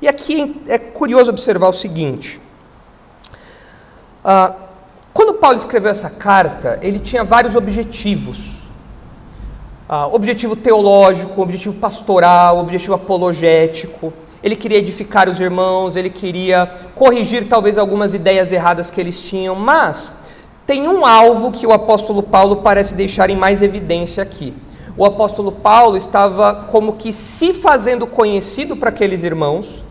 E 0.00 0.08
aqui 0.08 0.62
é 0.68 0.78
curioso 0.78 1.30
observar 1.30 1.68
o 1.68 1.72
seguinte: 1.72 2.40
ah, 4.24 4.54
quando 5.12 5.34
Paulo 5.34 5.56
escreveu 5.56 5.90
essa 5.90 6.10
carta, 6.10 6.78
ele 6.82 6.98
tinha 6.98 7.24
vários 7.24 7.54
objetivos. 7.54 8.56
Ah, 9.88 10.08
objetivo 10.08 10.56
teológico, 10.56 11.40
objetivo 11.40 11.76
pastoral, 11.76 12.58
objetivo 12.58 12.94
apologético. 12.94 14.12
Ele 14.42 14.54
queria 14.56 14.78
edificar 14.78 15.28
os 15.28 15.40
irmãos, 15.40 15.96
ele 15.96 16.10
queria 16.10 16.66
corrigir 16.94 17.48
talvez 17.48 17.78
algumas 17.78 18.12
ideias 18.12 18.52
erradas 18.52 18.90
que 18.90 19.00
eles 19.00 19.22
tinham, 19.22 19.54
mas 19.54 20.14
tem 20.66 20.88
um 20.88 21.06
alvo 21.06 21.52
que 21.52 21.66
o 21.66 21.72
apóstolo 21.72 22.22
Paulo 22.22 22.56
parece 22.56 22.94
deixar 22.94 23.30
em 23.30 23.36
mais 23.36 23.62
evidência 23.62 24.22
aqui. 24.22 24.52
O 24.96 25.04
apóstolo 25.04 25.52
Paulo 25.52 25.96
estava 25.96 26.66
como 26.70 26.94
que 26.94 27.12
se 27.12 27.52
fazendo 27.52 28.06
conhecido 28.06 28.76
para 28.76 28.88
aqueles 28.88 29.22
irmãos, 29.22 29.84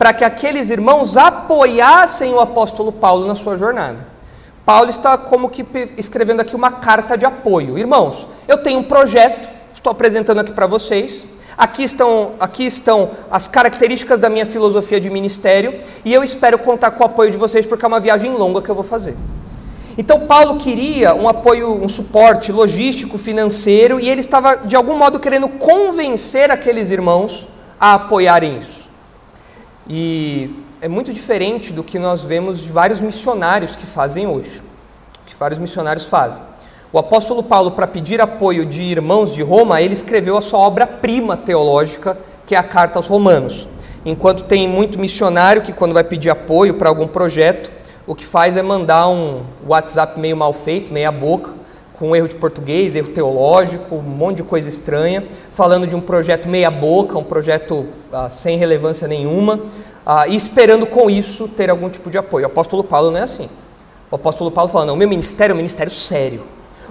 para 0.00 0.14
que 0.14 0.24
aqueles 0.24 0.70
irmãos 0.70 1.18
apoiassem 1.18 2.32
o 2.32 2.40
apóstolo 2.40 2.90
Paulo 2.90 3.26
na 3.26 3.34
sua 3.34 3.58
jornada. 3.58 3.98
Paulo 4.64 4.88
está 4.88 5.18
como 5.18 5.50
que 5.50 5.62
escrevendo 5.98 6.40
aqui 6.40 6.56
uma 6.56 6.70
carta 6.70 7.18
de 7.18 7.26
apoio. 7.26 7.78
Irmãos, 7.78 8.26
eu 8.48 8.56
tenho 8.56 8.80
um 8.80 8.82
projeto, 8.82 9.50
estou 9.74 9.90
apresentando 9.90 10.38
aqui 10.38 10.52
para 10.52 10.66
vocês. 10.66 11.26
Aqui 11.54 11.82
estão, 11.82 12.32
aqui 12.40 12.64
estão 12.64 13.10
as 13.30 13.46
características 13.46 14.20
da 14.20 14.30
minha 14.30 14.46
filosofia 14.46 14.98
de 14.98 15.10
ministério 15.10 15.78
e 16.02 16.14
eu 16.14 16.24
espero 16.24 16.58
contar 16.58 16.92
com 16.92 17.02
o 17.02 17.06
apoio 17.06 17.30
de 17.30 17.36
vocês 17.36 17.66
porque 17.66 17.84
é 17.84 17.88
uma 17.88 18.00
viagem 18.00 18.32
longa 18.32 18.62
que 18.62 18.70
eu 18.70 18.74
vou 18.74 18.84
fazer. 18.84 19.14
Então 19.98 20.20
Paulo 20.20 20.56
queria 20.56 21.14
um 21.14 21.28
apoio, 21.28 21.74
um 21.74 21.90
suporte 21.90 22.50
logístico, 22.50 23.18
financeiro 23.18 24.00
e 24.00 24.08
ele 24.08 24.22
estava 24.22 24.56
de 24.64 24.74
algum 24.74 24.96
modo 24.96 25.20
querendo 25.20 25.46
convencer 25.46 26.50
aqueles 26.50 26.90
irmãos 26.90 27.46
a 27.78 27.96
apoiarem 27.96 28.56
isso. 28.56 28.79
E 29.92 30.48
é 30.80 30.86
muito 30.86 31.12
diferente 31.12 31.72
do 31.72 31.82
que 31.82 31.98
nós 31.98 32.22
vemos 32.22 32.60
de 32.60 32.70
vários 32.70 33.00
missionários 33.00 33.74
que 33.74 33.84
fazem 33.84 34.24
hoje, 34.24 34.62
que 35.26 35.34
vários 35.34 35.58
missionários 35.58 36.04
fazem. 36.04 36.40
O 36.92 36.98
apóstolo 36.98 37.42
Paulo, 37.42 37.72
para 37.72 37.88
pedir 37.88 38.20
apoio 38.20 38.64
de 38.64 38.82
irmãos 38.82 39.34
de 39.34 39.42
Roma, 39.42 39.82
ele 39.82 39.92
escreveu 39.92 40.36
a 40.36 40.40
sua 40.40 40.60
obra-prima 40.60 41.36
teológica, 41.36 42.16
que 42.46 42.54
é 42.54 42.58
a 42.58 42.62
Carta 42.62 43.00
aos 43.00 43.08
Romanos. 43.08 43.68
Enquanto 44.06 44.44
tem 44.44 44.68
muito 44.68 44.96
missionário 44.96 45.60
que, 45.60 45.72
quando 45.72 45.92
vai 45.92 46.04
pedir 46.04 46.30
apoio 46.30 46.74
para 46.74 46.88
algum 46.88 47.08
projeto, 47.08 47.68
o 48.06 48.14
que 48.14 48.24
faz 48.24 48.56
é 48.56 48.62
mandar 48.62 49.08
um 49.08 49.42
WhatsApp 49.66 50.20
meio 50.20 50.36
mal 50.36 50.52
feito, 50.52 50.92
meia 50.92 51.10
boca, 51.10 51.50
com 52.00 52.16
erro 52.16 52.26
de 52.26 52.34
português, 52.34 52.96
erro 52.96 53.08
teológico, 53.08 53.96
um 53.96 54.00
monte 54.00 54.38
de 54.38 54.42
coisa 54.42 54.70
estranha, 54.70 55.22
falando 55.50 55.86
de 55.86 55.94
um 55.94 56.00
projeto 56.00 56.48
meia-boca, 56.48 57.18
um 57.18 57.22
projeto 57.22 57.86
ah, 58.10 58.30
sem 58.30 58.56
relevância 58.56 59.06
nenhuma, 59.06 59.60
ah, 60.06 60.26
e 60.26 60.34
esperando 60.34 60.86
com 60.86 61.10
isso 61.10 61.46
ter 61.46 61.68
algum 61.68 61.90
tipo 61.90 62.08
de 62.08 62.16
apoio. 62.16 62.44
O 62.44 62.46
apóstolo 62.46 62.82
Paulo 62.82 63.10
não 63.10 63.18
é 63.18 63.22
assim. 63.24 63.50
O 64.10 64.16
apóstolo 64.16 64.50
Paulo 64.50 64.70
fala: 64.70 64.86
não, 64.86 64.96
meu 64.96 65.06
ministério 65.06 65.52
é 65.52 65.54
um 65.54 65.58
ministério 65.58 65.92
sério. 65.92 66.42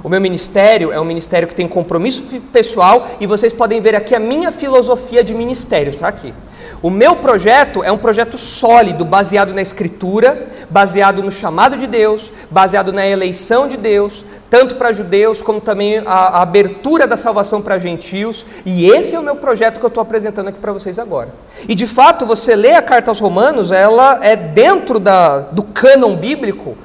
O 0.04 0.10
meu 0.10 0.22
ministério 0.22 0.92
é 0.92 1.00
um 1.00 1.06
ministério 1.06 1.48
que 1.48 1.56
tem 1.56 1.68
compromisso 1.68 2.24
pessoal 2.54 3.08
e 3.20 3.28
vocês 3.28 3.52
podem 3.52 3.82
ver 3.82 3.96
aqui 3.96 4.16
a 4.16 4.20
minha 4.20 4.52
filosofia 4.52 5.24
de 5.24 5.34
ministério, 5.34 5.90
está 5.90 6.08
aqui. 6.08 6.34
O 6.82 6.90
meu 6.90 7.18
projeto 7.18 7.84
é 7.84 7.92
um 7.92 7.98
projeto 7.98 8.38
sólido, 8.38 9.04
baseado 9.04 9.54
na 9.54 9.62
Escritura, 9.62 10.48
baseado 10.70 11.22
no 11.22 11.30
chamado 11.30 11.76
de 11.76 11.86
Deus, 11.86 12.32
baseado 12.50 12.94
na 12.94 13.06
eleição 13.06 13.68
de 13.68 13.76
Deus, 13.76 14.24
tanto 14.50 14.76
para 14.76 14.94
judeus 14.94 15.42
como 15.42 15.60
também 15.60 15.98
a, 15.98 16.04
a 16.06 16.42
abertura 16.42 17.06
da 17.06 17.18
salvação 17.18 17.62
para 17.62 17.78
gentios. 17.78 18.46
E 18.66 18.90
esse 18.90 19.14
é 19.14 19.20
o 19.20 19.24
meu 19.24 19.36
projeto 19.36 19.80
que 19.80 19.86
eu 19.86 19.90
estou 19.90 20.02
apresentando 20.02 20.48
aqui 20.48 20.60
para 20.60 20.72
vocês 20.72 20.98
agora. 20.98 21.34
E 21.68 21.76
de 21.76 21.86
fato, 21.86 22.26
você 22.26 22.56
lê 22.56 22.74
a 22.74 22.82
carta 22.82 23.12
aos 23.12 23.20
Romanos, 23.20 23.72
ela 23.72 24.20
é 24.22 24.38
dentro 24.38 25.00
da, 25.00 25.40
do 25.40 25.64
cânon 25.64 26.16
bíblico 26.16 26.78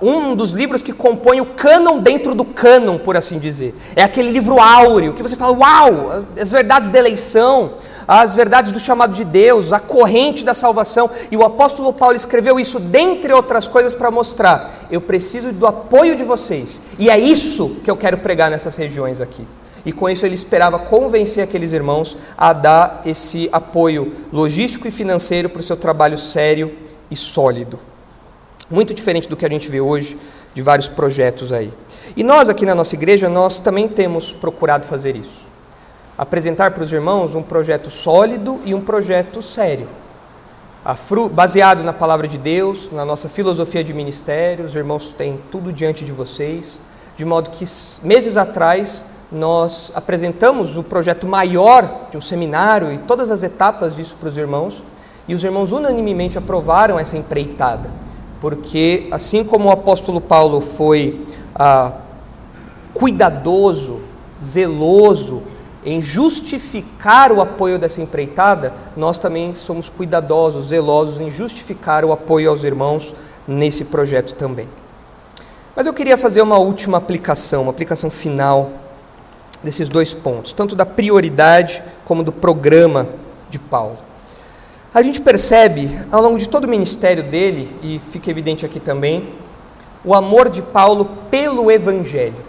um 0.00 0.34
dos 0.34 0.52
livros 0.52 0.82
que 0.82 0.92
compõe 0.92 1.40
o 1.40 1.46
cânon 1.46 1.98
dentro 1.98 2.34
do 2.34 2.44
cânon, 2.44 2.98
por 2.98 3.16
assim 3.16 3.38
dizer. 3.38 3.74
É 3.94 4.02
aquele 4.02 4.30
livro 4.30 4.60
áureo, 4.60 5.12
que 5.14 5.22
você 5.22 5.36
fala, 5.36 5.56
uau, 5.56 6.24
as 6.40 6.50
verdades 6.50 6.90
da 6.90 6.98
eleição, 6.98 7.74
as 8.06 8.34
verdades 8.34 8.72
do 8.72 8.80
chamado 8.80 9.14
de 9.14 9.24
Deus, 9.24 9.72
a 9.72 9.78
corrente 9.78 10.44
da 10.44 10.54
salvação. 10.54 11.08
E 11.30 11.36
o 11.36 11.44
apóstolo 11.44 11.92
Paulo 11.92 12.16
escreveu 12.16 12.58
isso, 12.58 12.80
dentre 12.80 13.32
outras 13.32 13.68
coisas, 13.68 13.94
para 13.94 14.10
mostrar: 14.10 14.88
eu 14.90 15.00
preciso 15.00 15.52
do 15.52 15.66
apoio 15.66 16.16
de 16.16 16.24
vocês. 16.24 16.82
E 16.98 17.08
é 17.08 17.18
isso 17.18 17.76
que 17.84 17.90
eu 17.90 17.96
quero 17.96 18.18
pregar 18.18 18.50
nessas 18.50 18.76
regiões 18.76 19.20
aqui. 19.20 19.46
E 19.84 19.92
com 19.92 20.08
isso 20.08 20.24
ele 20.24 20.34
esperava 20.34 20.78
convencer 20.78 21.42
aqueles 21.42 21.72
irmãos 21.72 22.16
a 22.36 22.52
dar 22.52 23.02
esse 23.04 23.48
apoio 23.52 24.12
logístico 24.32 24.86
e 24.86 24.92
financeiro 24.92 25.48
para 25.48 25.60
o 25.60 25.62
seu 25.62 25.76
trabalho 25.76 26.16
sério 26.16 26.72
e 27.10 27.16
sólido. 27.16 27.91
Muito 28.72 28.94
diferente 28.94 29.28
do 29.28 29.36
que 29.36 29.44
a 29.44 29.50
gente 29.50 29.68
vê 29.68 29.82
hoje 29.82 30.16
de 30.54 30.62
vários 30.62 30.88
projetos 30.88 31.52
aí. 31.52 31.70
E 32.16 32.24
nós 32.24 32.48
aqui 32.48 32.64
na 32.64 32.74
nossa 32.74 32.94
igreja, 32.94 33.28
nós 33.28 33.60
também 33.60 33.86
temos 33.86 34.32
procurado 34.32 34.86
fazer 34.86 35.14
isso. 35.14 35.46
Apresentar 36.16 36.70
para 36.70 36.82
os 36.82 36.90
irmãos 36.90 37.34
um 37.34 37.42
projeto 37.42 37.90
sólido 37.90 38.60
e 38.64 38.74
um 38.74 38.80
projeto 38.80 39.42
sério. 39.42 39.86
Baseado 41.32 41.84
na 41.84 41.92
palavra 41.92 42.26
de 42.26 42.38
Deus, 42.38 42.90
na 42.90 43.04
nossa 43.04 43.28
filosofia 43.28 43.84
de 43.84 43.92
ministério, 43.92 44.64
os 44.64 44.74
irmãos 44.74 45.12
têm 45.12 45.38
tudo 45.50 45.70
diante 45.70 46.02
de 46.02 46.10
vocês, 46.10 46.80
de 47.14 47.26
modo 47.26 47.50
que 47.50 47.66
meses 48.02 48.38
atrás 48.38 49.04
nós 49.30 49.92
apresentamos 49.94 50.78
o 50.78 50.82
projeto 50.82 51.26
maior 51.26 52.08
de 52.10 52.16
um 52.16 52.22
seminário 52.22 52.90
e 52.90 52.98
todas 52.98 53.30
as 53.30 53.42
etapas 53.42 53.96
disso 53.96 54.16
para 54.18 54.30
os 54.30 54.36
irmãos, 54.38 54.82
e 55.28 55.34
os 55.34 55.44
irmãos 55.44 55.72
unanimemente 55.72 56.36
aprovaram 56.36 56.98
essa 56.98 57.16
empreitada, 57.16 57.90
porque 58.42 59.06
assim 59.12 59.44
como 59.44 59.68
o 59.68 59.70
apóstolo 59.70 60.20
Paulo 60.20 60.60
foi 60.60 61.24
ah, 61.54 61.92
cuidadoso, 62.92 64.00
zeloso 64.42 65.44
em 65.84 66.02
justificar 66.02 67.30
o 67.30 67.40
apoio 67.40 67.78
dessa 67.78 68.02
empreitada, 68.02 68.74
nós 68.96 69.16
também 69.16 69.54
somos 69.54 69.88
cuidadosos, 69.88 70.66
zelosos 70.66 71.20
em 71.20 71.30
justificar 71.30 72.04
o 72.04 72.12
apoio 72.12 72.50
aos 72.50 72.64
irmãos 72.64 73.14
nesse 73.46 73.84
projeto 73.84 74.34
também. 74.34 74.68
Mas 75.76 75.86
eu 75.86 75.94
queria 75.94 76.18
fazer 76.18 76.42
uma 76.42 76.58
última 76.58 76.98
aplicação, 76.98 77.62
uma 77.62 77.70
aplicação 77.70 78.10
final 78.10 78.72
desses 79.62 79.88
dois 79.88 80.12
pontos, 80.12 80.52
tanto 80.52 80.74
da 80.74 80.84
prioridade 80.84 81.80
como 82.04 82.24
do 82.24 82.32
programa 82.32 83.08
de 83.48 83.60
Paulo. 83.60 83.98
A 84.94 85.00
gente 85.00 85.22
percebe 85.22 85.90
ao 86.12 86.20
longo 86.20 86.38
de 86.38 86.46
todo 86.46 86.64
o 86.64 86.68
ministério 86.68 87.22
dele, 87.22 87.74
e 87.82 87.98
fica 88.10 88.30
evidente 88.30 88.66
aqui 88.66 88.78
também, 88.78 89.26
o 90.04 90.14
amor 90.14 90.50
de 90.50 90.60
Paulo 90.60 91.08
pelo 91.30 91.70
Evangelho. 91.70 92.44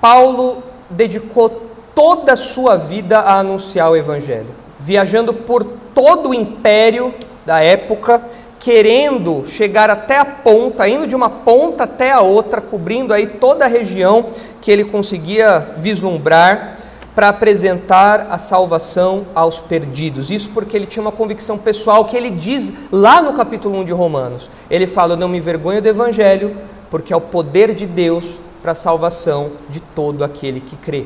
Paulo 0.00 0.62
dedicou 0.88 1.68
toda 1.94 2.32
a 2.32 2.36
sua 2.38 2.76
vida 2.76 3.18
a 3.18 3.38
anunciar 3.38 3.90
o 3.90 3.96
Evangelho, 3.96 4.48
viajando 4.78 5.34
por 5.34 5.62
todo 5.94 6.30
o 6.30 6.34
império 6.34 7.14
da 7.44 7.60
época, 7.60 8.22
querendo 8.58 9.44
chegar 9.46 9.90
até 9.90 10.18
a 10.18 10.24
ponta, 10.24 10.88
indo 10.88 11.06
de 11.06 11.14
uma 11.14 11.28
ponta 11.28 11.84
até 11.84 12.12
a 12.12 12.20
outra, 12.20 12.62
cobrindo 12.62 13.12
aí 13.12 13.26
toda 13.26 13.66
a 13.66 13.68
região 13.68 14.26
que 14.62 14.70
ele 14.70 14.84
conseguia 14.84 15.74
vislumbrar 15.76 16.76
para 17.20 17.28
apresentar 17.28 18.28
a 18.30 18.38
salvação 18.38 19.26
aos 19.34 19.60
perdidos. 19.60 20.30
Isso 20.30 20.48
porque 20.54 20.74
ele 20.74 20.86
tinha 20.86 21.02
uma 21.02 21.12
convicção 21.12 21.58
pessoal 21.58 22.06
que 22.06 22.16
ele 22.16 22.30
diz 22.30 22.72
lá 22.90 23.20
no 23.20 23.34
capítulo 23.34 23.78
1 23.80 23.84
de 23.84 23.92
Romanos. 23.92 24.48
Ele 24.70 24.86
fala: 24.86 25.12
"Eu 25.12 25.18
não 25.18 25.28
me 25.28 25.36
envergonho 25.36 25.82
do 25.82 25.86
evangelho, 25.86 26.56
porque 26.90 27.12
é 27.12 27.16
o 27.16 27.20
poder 27.20 27.74
de 27.74 27.84
Deus 27.84 28.40
para 28.62 28.72
a 28.72 28.74
salvação 28.74 29.50
de 29.68 29.80
todo 29.80 30.24
aquele 30.24 30.60
que 30.60 30.76
crê". 30.76 31.04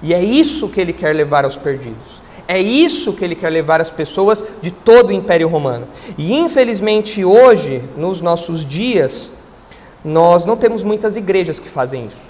E 0.00 0.14
é 0.14 0.22
isso 0.22 0.68
que 0.68 0.80
ele 0.80 0.92
quer 0.92 1.16
levar 1.16 1.44
aos 1.44 1.56
perdidos. 1.56 2.22
É 2.46 2.60
isso 2.60 3.12
que 3.12 3.24
ele 3.24 3.34
quer 3.34 3.50
levar 3.50 3.80
as 3.80 3.90
pessoas 3.90 4.44
de 4.62 4.70
todo 4.70 5.08
o 5.08 5.12
Império 5.12 5.48
Romano. 5.48 5.88
E 6.16 6.32
infelizmente 6.32 7.24
hoje, 7.24 7.82
nos 7.96 8.20
nossos 8.20 8.64
dias, 8.64 9.32
nós 10.04 10.46
não 10.46 10.56
temos 10.56 10.84
muitas 10.84 11.16
igrejas 11.16 11.58
que 11.58 11.68
fazem 11.68 12.06
isso. 12.06 12.24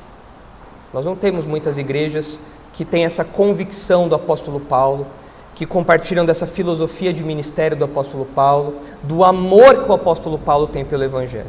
Nós 0.90 1.04
não 1.04 1.14
temos 1.14 1.44
muitas 1.44 1.76
igrejas 1.76 2.40
que 2.76 2.84
têm 2.84 3.06
essa 3.06 3.24
convicção 3.24 4.06
do 4.06 4.14
apóstolo 4.14 4.60
Paulo, 4.60 5.06
que 5.54 5.64
compartilham 5.64 6.26
dessa 6.26 6.46
filosofia 6.46 7.10
de 7.10 7.24
ministério 7.24 7.74
do 7.74 7.86
apóstolo 7.86 8.26
Paulo, 8.26 8.76
do 9.02 9.24
amor 9.24 9.82
que 9.82 9.90
o 9.90 9.94
apóstolo 9.94 10.38
Paulo 10.38 10.66
tem 10.66 10.84
pelo 10.84 11.02
evangelho. 11.02 11.46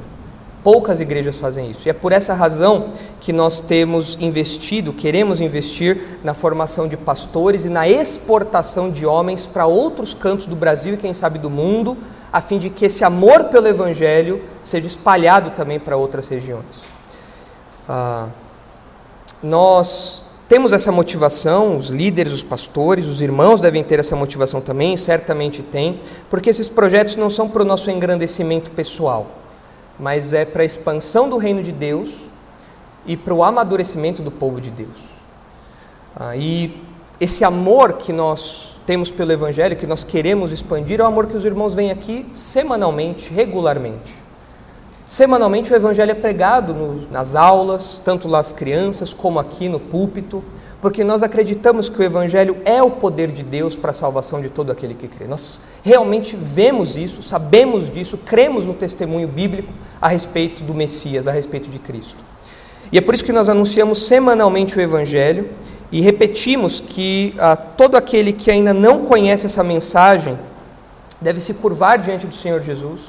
Poucas 0.63 1.01
igrejas 1.01 1.37
fazem 1.37 1.69
isso. 1.69 1.85
E 1.85 1.91
é 1.91 1.93
por 1.93 2.13
essa 2.13 2.33
razão 2.33 2.91
que 3.19 3.33
nós 3.33 3.59
temos 3.59 4.17
investido, 4.21 4.93
queremos 4.93 5.41
investir 5.41 6.19
na 6.23 6.33
formação 6.33 6.87
de 6.87 6.95
pastores 6.95 7.65
e 7.65 7.69
na 7.69 7.87
exportação 7.87 8.89
de 8.89 9.05
homens 9.05 9.45
para 9.45 9.65
outros 9.65 10.13
cantos 10.13 10.45
do 10.45 10.55
Brasil 10.55 10.93
e 10.93 10.97
quem 10.97 11.13
sabe 11.13 11.39
do 11.39 11.49
mundo, 11.49 11.97
a 12.31 12.39
fim 12.39 12.57
de 12.57 12.69
que 12.69 12.85
esse 12.85 13.03
amor 13.03 13.45
pelo 13.45 13.67
Evangelho 13.67 14.41
seja 14.63 14.87
espalhado 14.87 15.51
também 15.51 15.77
para 15.77 15.97
outras 15.97 16.29
regiões. 16.29 16.65
Ah, 17.87 18.27
nós 19.43 20.25
temos 20.47 20.73
essa 20.73 20.91
motivação, 20.91 21.77
os 21.77 21.89
líderes, 21.89 22.33
os 22.33 22.43
pastores, 22.43 23.05
os 23.07 23.21
irmãos 23.21 23.61
devem 23.61 23.83
ter 23.83 23.99
essa 23.99 24.15
motivação 24.15 24.61
também, 24.61 24.95
certamente 24.95 25.61
têm, 25.61 25.99
porque 26.29 26.49
esses 26.49 26.69
projetos 26.69 27.15
não 27.15 27.29
são 27.29 27.49
para 27.49 27.61
o 27.61 27.65
nosso 27.65 27.91
engrandecimento 27.91 28.71
pessoal 28.71 29.27
mas 29.99 30.33
é 30.33 30.45
para 30.45 30.61
a 30.61 30.65
expansão 30.65 31.29
do 31.29 31.37
reino 31.37 31.63
de 31.63 31.71
Deus 31.71 32.11
e 33.05 33.17
para 33.17 33.33
o 33.33 33.43
amadurecimento 33.43 34.21
do 34.21 34.31
povo 34.31 34.61
de 34.61 34.69
Deus. 34.69 34.97
Ah, 36.15 36.35
e 36.35 36.81
esse 37.19 37.43
amor 37.43 37.93
que 37.93 38.13
nós 38.13 38.79
temos 38.85 39.09
pelo 39.11 39.31
Evangelho, 39.31 39.75
que 39.75 39.87
nós 39.87 40.03
queremos 40.03 40.51
expandir, 40.51 40.99
é 40.99 41.03
o 41.03 41.07
amor 41.07 41.27
que 41.27 41.35
os 41.35 41.45
irmãos 41.45 41.73
vêm 41.73 41.91
aqui 41.91 42.25
semanalmente, 42.31 43.33
regularmente. 43.33 44.26
Semanalmente 45.07 45.73
o 45.73 45.75
Evangelho 45.75 46.11
é 46.11 46.15
pregado 46.15 46.75
nas 47.09 47.33
aulas, 47.33 47.99
tanto 48.03 48.27
lá 48.27 48.39
as 48.39 48.51
crianças 48.51 49.11
como 49.11 49.39
aqui 49.39 49.67
no 49.67 49.79
púlpito 49.79 50.43
porque 50.81 51.03
nós 51.03 51.23
acreditamos 51.23 51.89
que 51.89 51.99
o 51.99 52.03
Evangelho 52.03 52.57
é 52.63 52.81
o 52.83 52.91
poder 52.91 53.31
de 53.31 53.41
Deus 53.41 53.75
para 53.75 53.91
a 53.91 53.93
salvação 53.93 54.41
de 54.41 54.49
todo 54.49 54.71
aquele 54.71 54.93
que 54.93 55.07
crê. 55.07 55.25
Nós 55.25 55.59
realmente 55.83 56.35
vemos 56.35 56.95
isso, 56.95 57.21
sabemos 57.23 57.89
disso, 57.89 58.17
cremos 58.17 58.65
no 58.65 58.73
testemunho 58.73 59.27
bíblico 59.27 59.73
a 59.99 60.07
respeito 60.07 60.63
do 60.63 60.75
Messias, 60.75 61.27
a 61.27 61.31
respeito 61.31 61.67
de 61.69 61.79
Cristo. 61.79 62.23
E 62.91 62.97
é 62.97 63.01
por 63.01 63.15
isso 63.15 63.25
que 63.25 63.33
nós 63.33 63.49
anunciamos 63.49 64.05
semanalmente 64.05 64.77
o 64.77 64.81
Evangelho 64.81 65.49
e 65.91 65.99
repetimos 65.99 66.79
que 66.79 67.33
ah, 67.39 67.55
todo 67.55 67.95
aquele 67.95 68.31
que 68.31 68.51
ainda 68.51 68.73
não 68.73 69.03
conhece 69.03 69.47
essa 69.47 69.63
mensagem 69.63 70.37
deve 71.19 71.41
se 71.41 71.55
curvar 71.55 71.97
diante 71.97 72.27
do 72.27 72.35
Senhor 72.35 72.61
Jesus, 72.61 73.01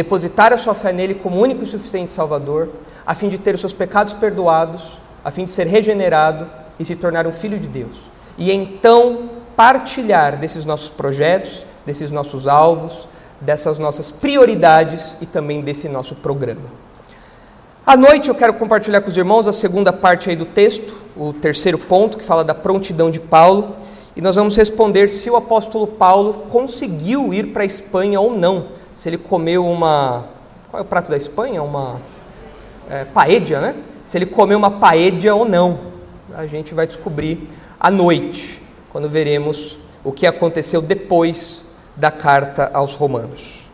depositar 0.00 0.50
a 0.50 0.56
sua 0.56 0.74
fé 0.74 0.94
nele 0.94 1.14
como 1.14 1.38
único 1.38 1.62
e 1.62 1.66
suficiente 1.66 2.10
Salvador, 2.10 2.70
a 3.06 3.14
fim 3.14 3.28
de 3.28 3.36
ter 3.36 3.54
os 3.54 3.60
seus 3.60 3.74
pecados 3.74 4.14
perdoados, 4.14 4.98
a 5.22 5.30
fim 5.30 5.44
de 5.44 5.50
ser 5.50 5.66
regenerado 5.66 6.48
e 6.78 6.84
se 6.86 6.96
tornar 6.96 7.26
um 7.26 7.32
filho 7.32 7.58
de 7.58 7.68
Deus. 7.68 8.10
E 8.38 8.50
então 8.50 9.28
partilhar 9.54 10.38
desses 10.38 10.64
nossos 10.64 10.88
projetos, 10.88 11.66
desses 11.84 12.10
nossos 12.10 12.48
alvos, 12.48 13.06
dessas 13.42 13.78
nossas 13.78 14.10
prioridades 14.10 15.18
e 15.20 15.26
também 15.26 15.60
desse 15.60 15.86
nosso 15.86 16.14
programa. 16.14 16.80
À 17.86 17.94
noite 17.94 18.30
eu 18.30 18.34
quero 18.34 18.54
compartilhar 18.54 19.02
com 19.02 19.10
os 19.10 19.16
irmãos 19.18 19.46
a 19.46 19.52
segunda 19.52 19.92
parte 19.92 20.30
aí 20.30 20.36
do 20.36 20.46
texto, 20.46 20.96
o 21.14 21.34
terceiro 21.34 21.78
ponto 21.78 22.16
que 22.16 22.24
fala 22.24 22.42
da 22.42 22.54
prontidão 22.54 23.10
de 23.10 23.20
Paulo, 23.20 23.76
e 24.16 24.22
nós 24.22 24.36
vamos 24.36 24.56
responder 24.56 25.10
se 25.10 25.28
o 25.28 25.36
apóstolo 25.36 25.86
Paulo 25.86 26.46
conseguiu 26.50 27.34
ir 27.34 27.48
para 27.48 27.64
a 27.64 27.66
Espanha 27.66 28.18
ou 28.18 28.34
não, 28.34 28.79
se 29.00 29.08
ele 29.08 29.16
comeu 29.16 29.64
uma 29.64 30.26
qual 30.70 30.78
é 30.78 30.84
o 30.84 30.86
prato 30.86 31.10
da 31.10 31.16
Espanha? 31.16 31.62
Uma 31.62 31.98
é, 32.86 33.06
paella, 33.06 33.58
né? 33.58 33.74
Se 34.04 34.18
ele 34.18 34.26
comeu 34.26 34.58
uma 34.58 34.72
paella 34.72 35.34
ou 35.34 35.46
não 35.46 35.78
a 36.34 36.46
gente 36.46 36.74
vai 36.74 36.86
descobrir 36.86 37.48
à 37.80 37.90
noite, 37.90 38.60
quando 38.90 39.08
veremos 39.08 39.78
o 40.04 40.12
que 40.12 40.26
aconteceu 40.26 40.82
depois 40.82 41.64
da 41.96 42.10
carta 42.10 42.70
aos 42.74 42.94
Romanos. 42.94 43.69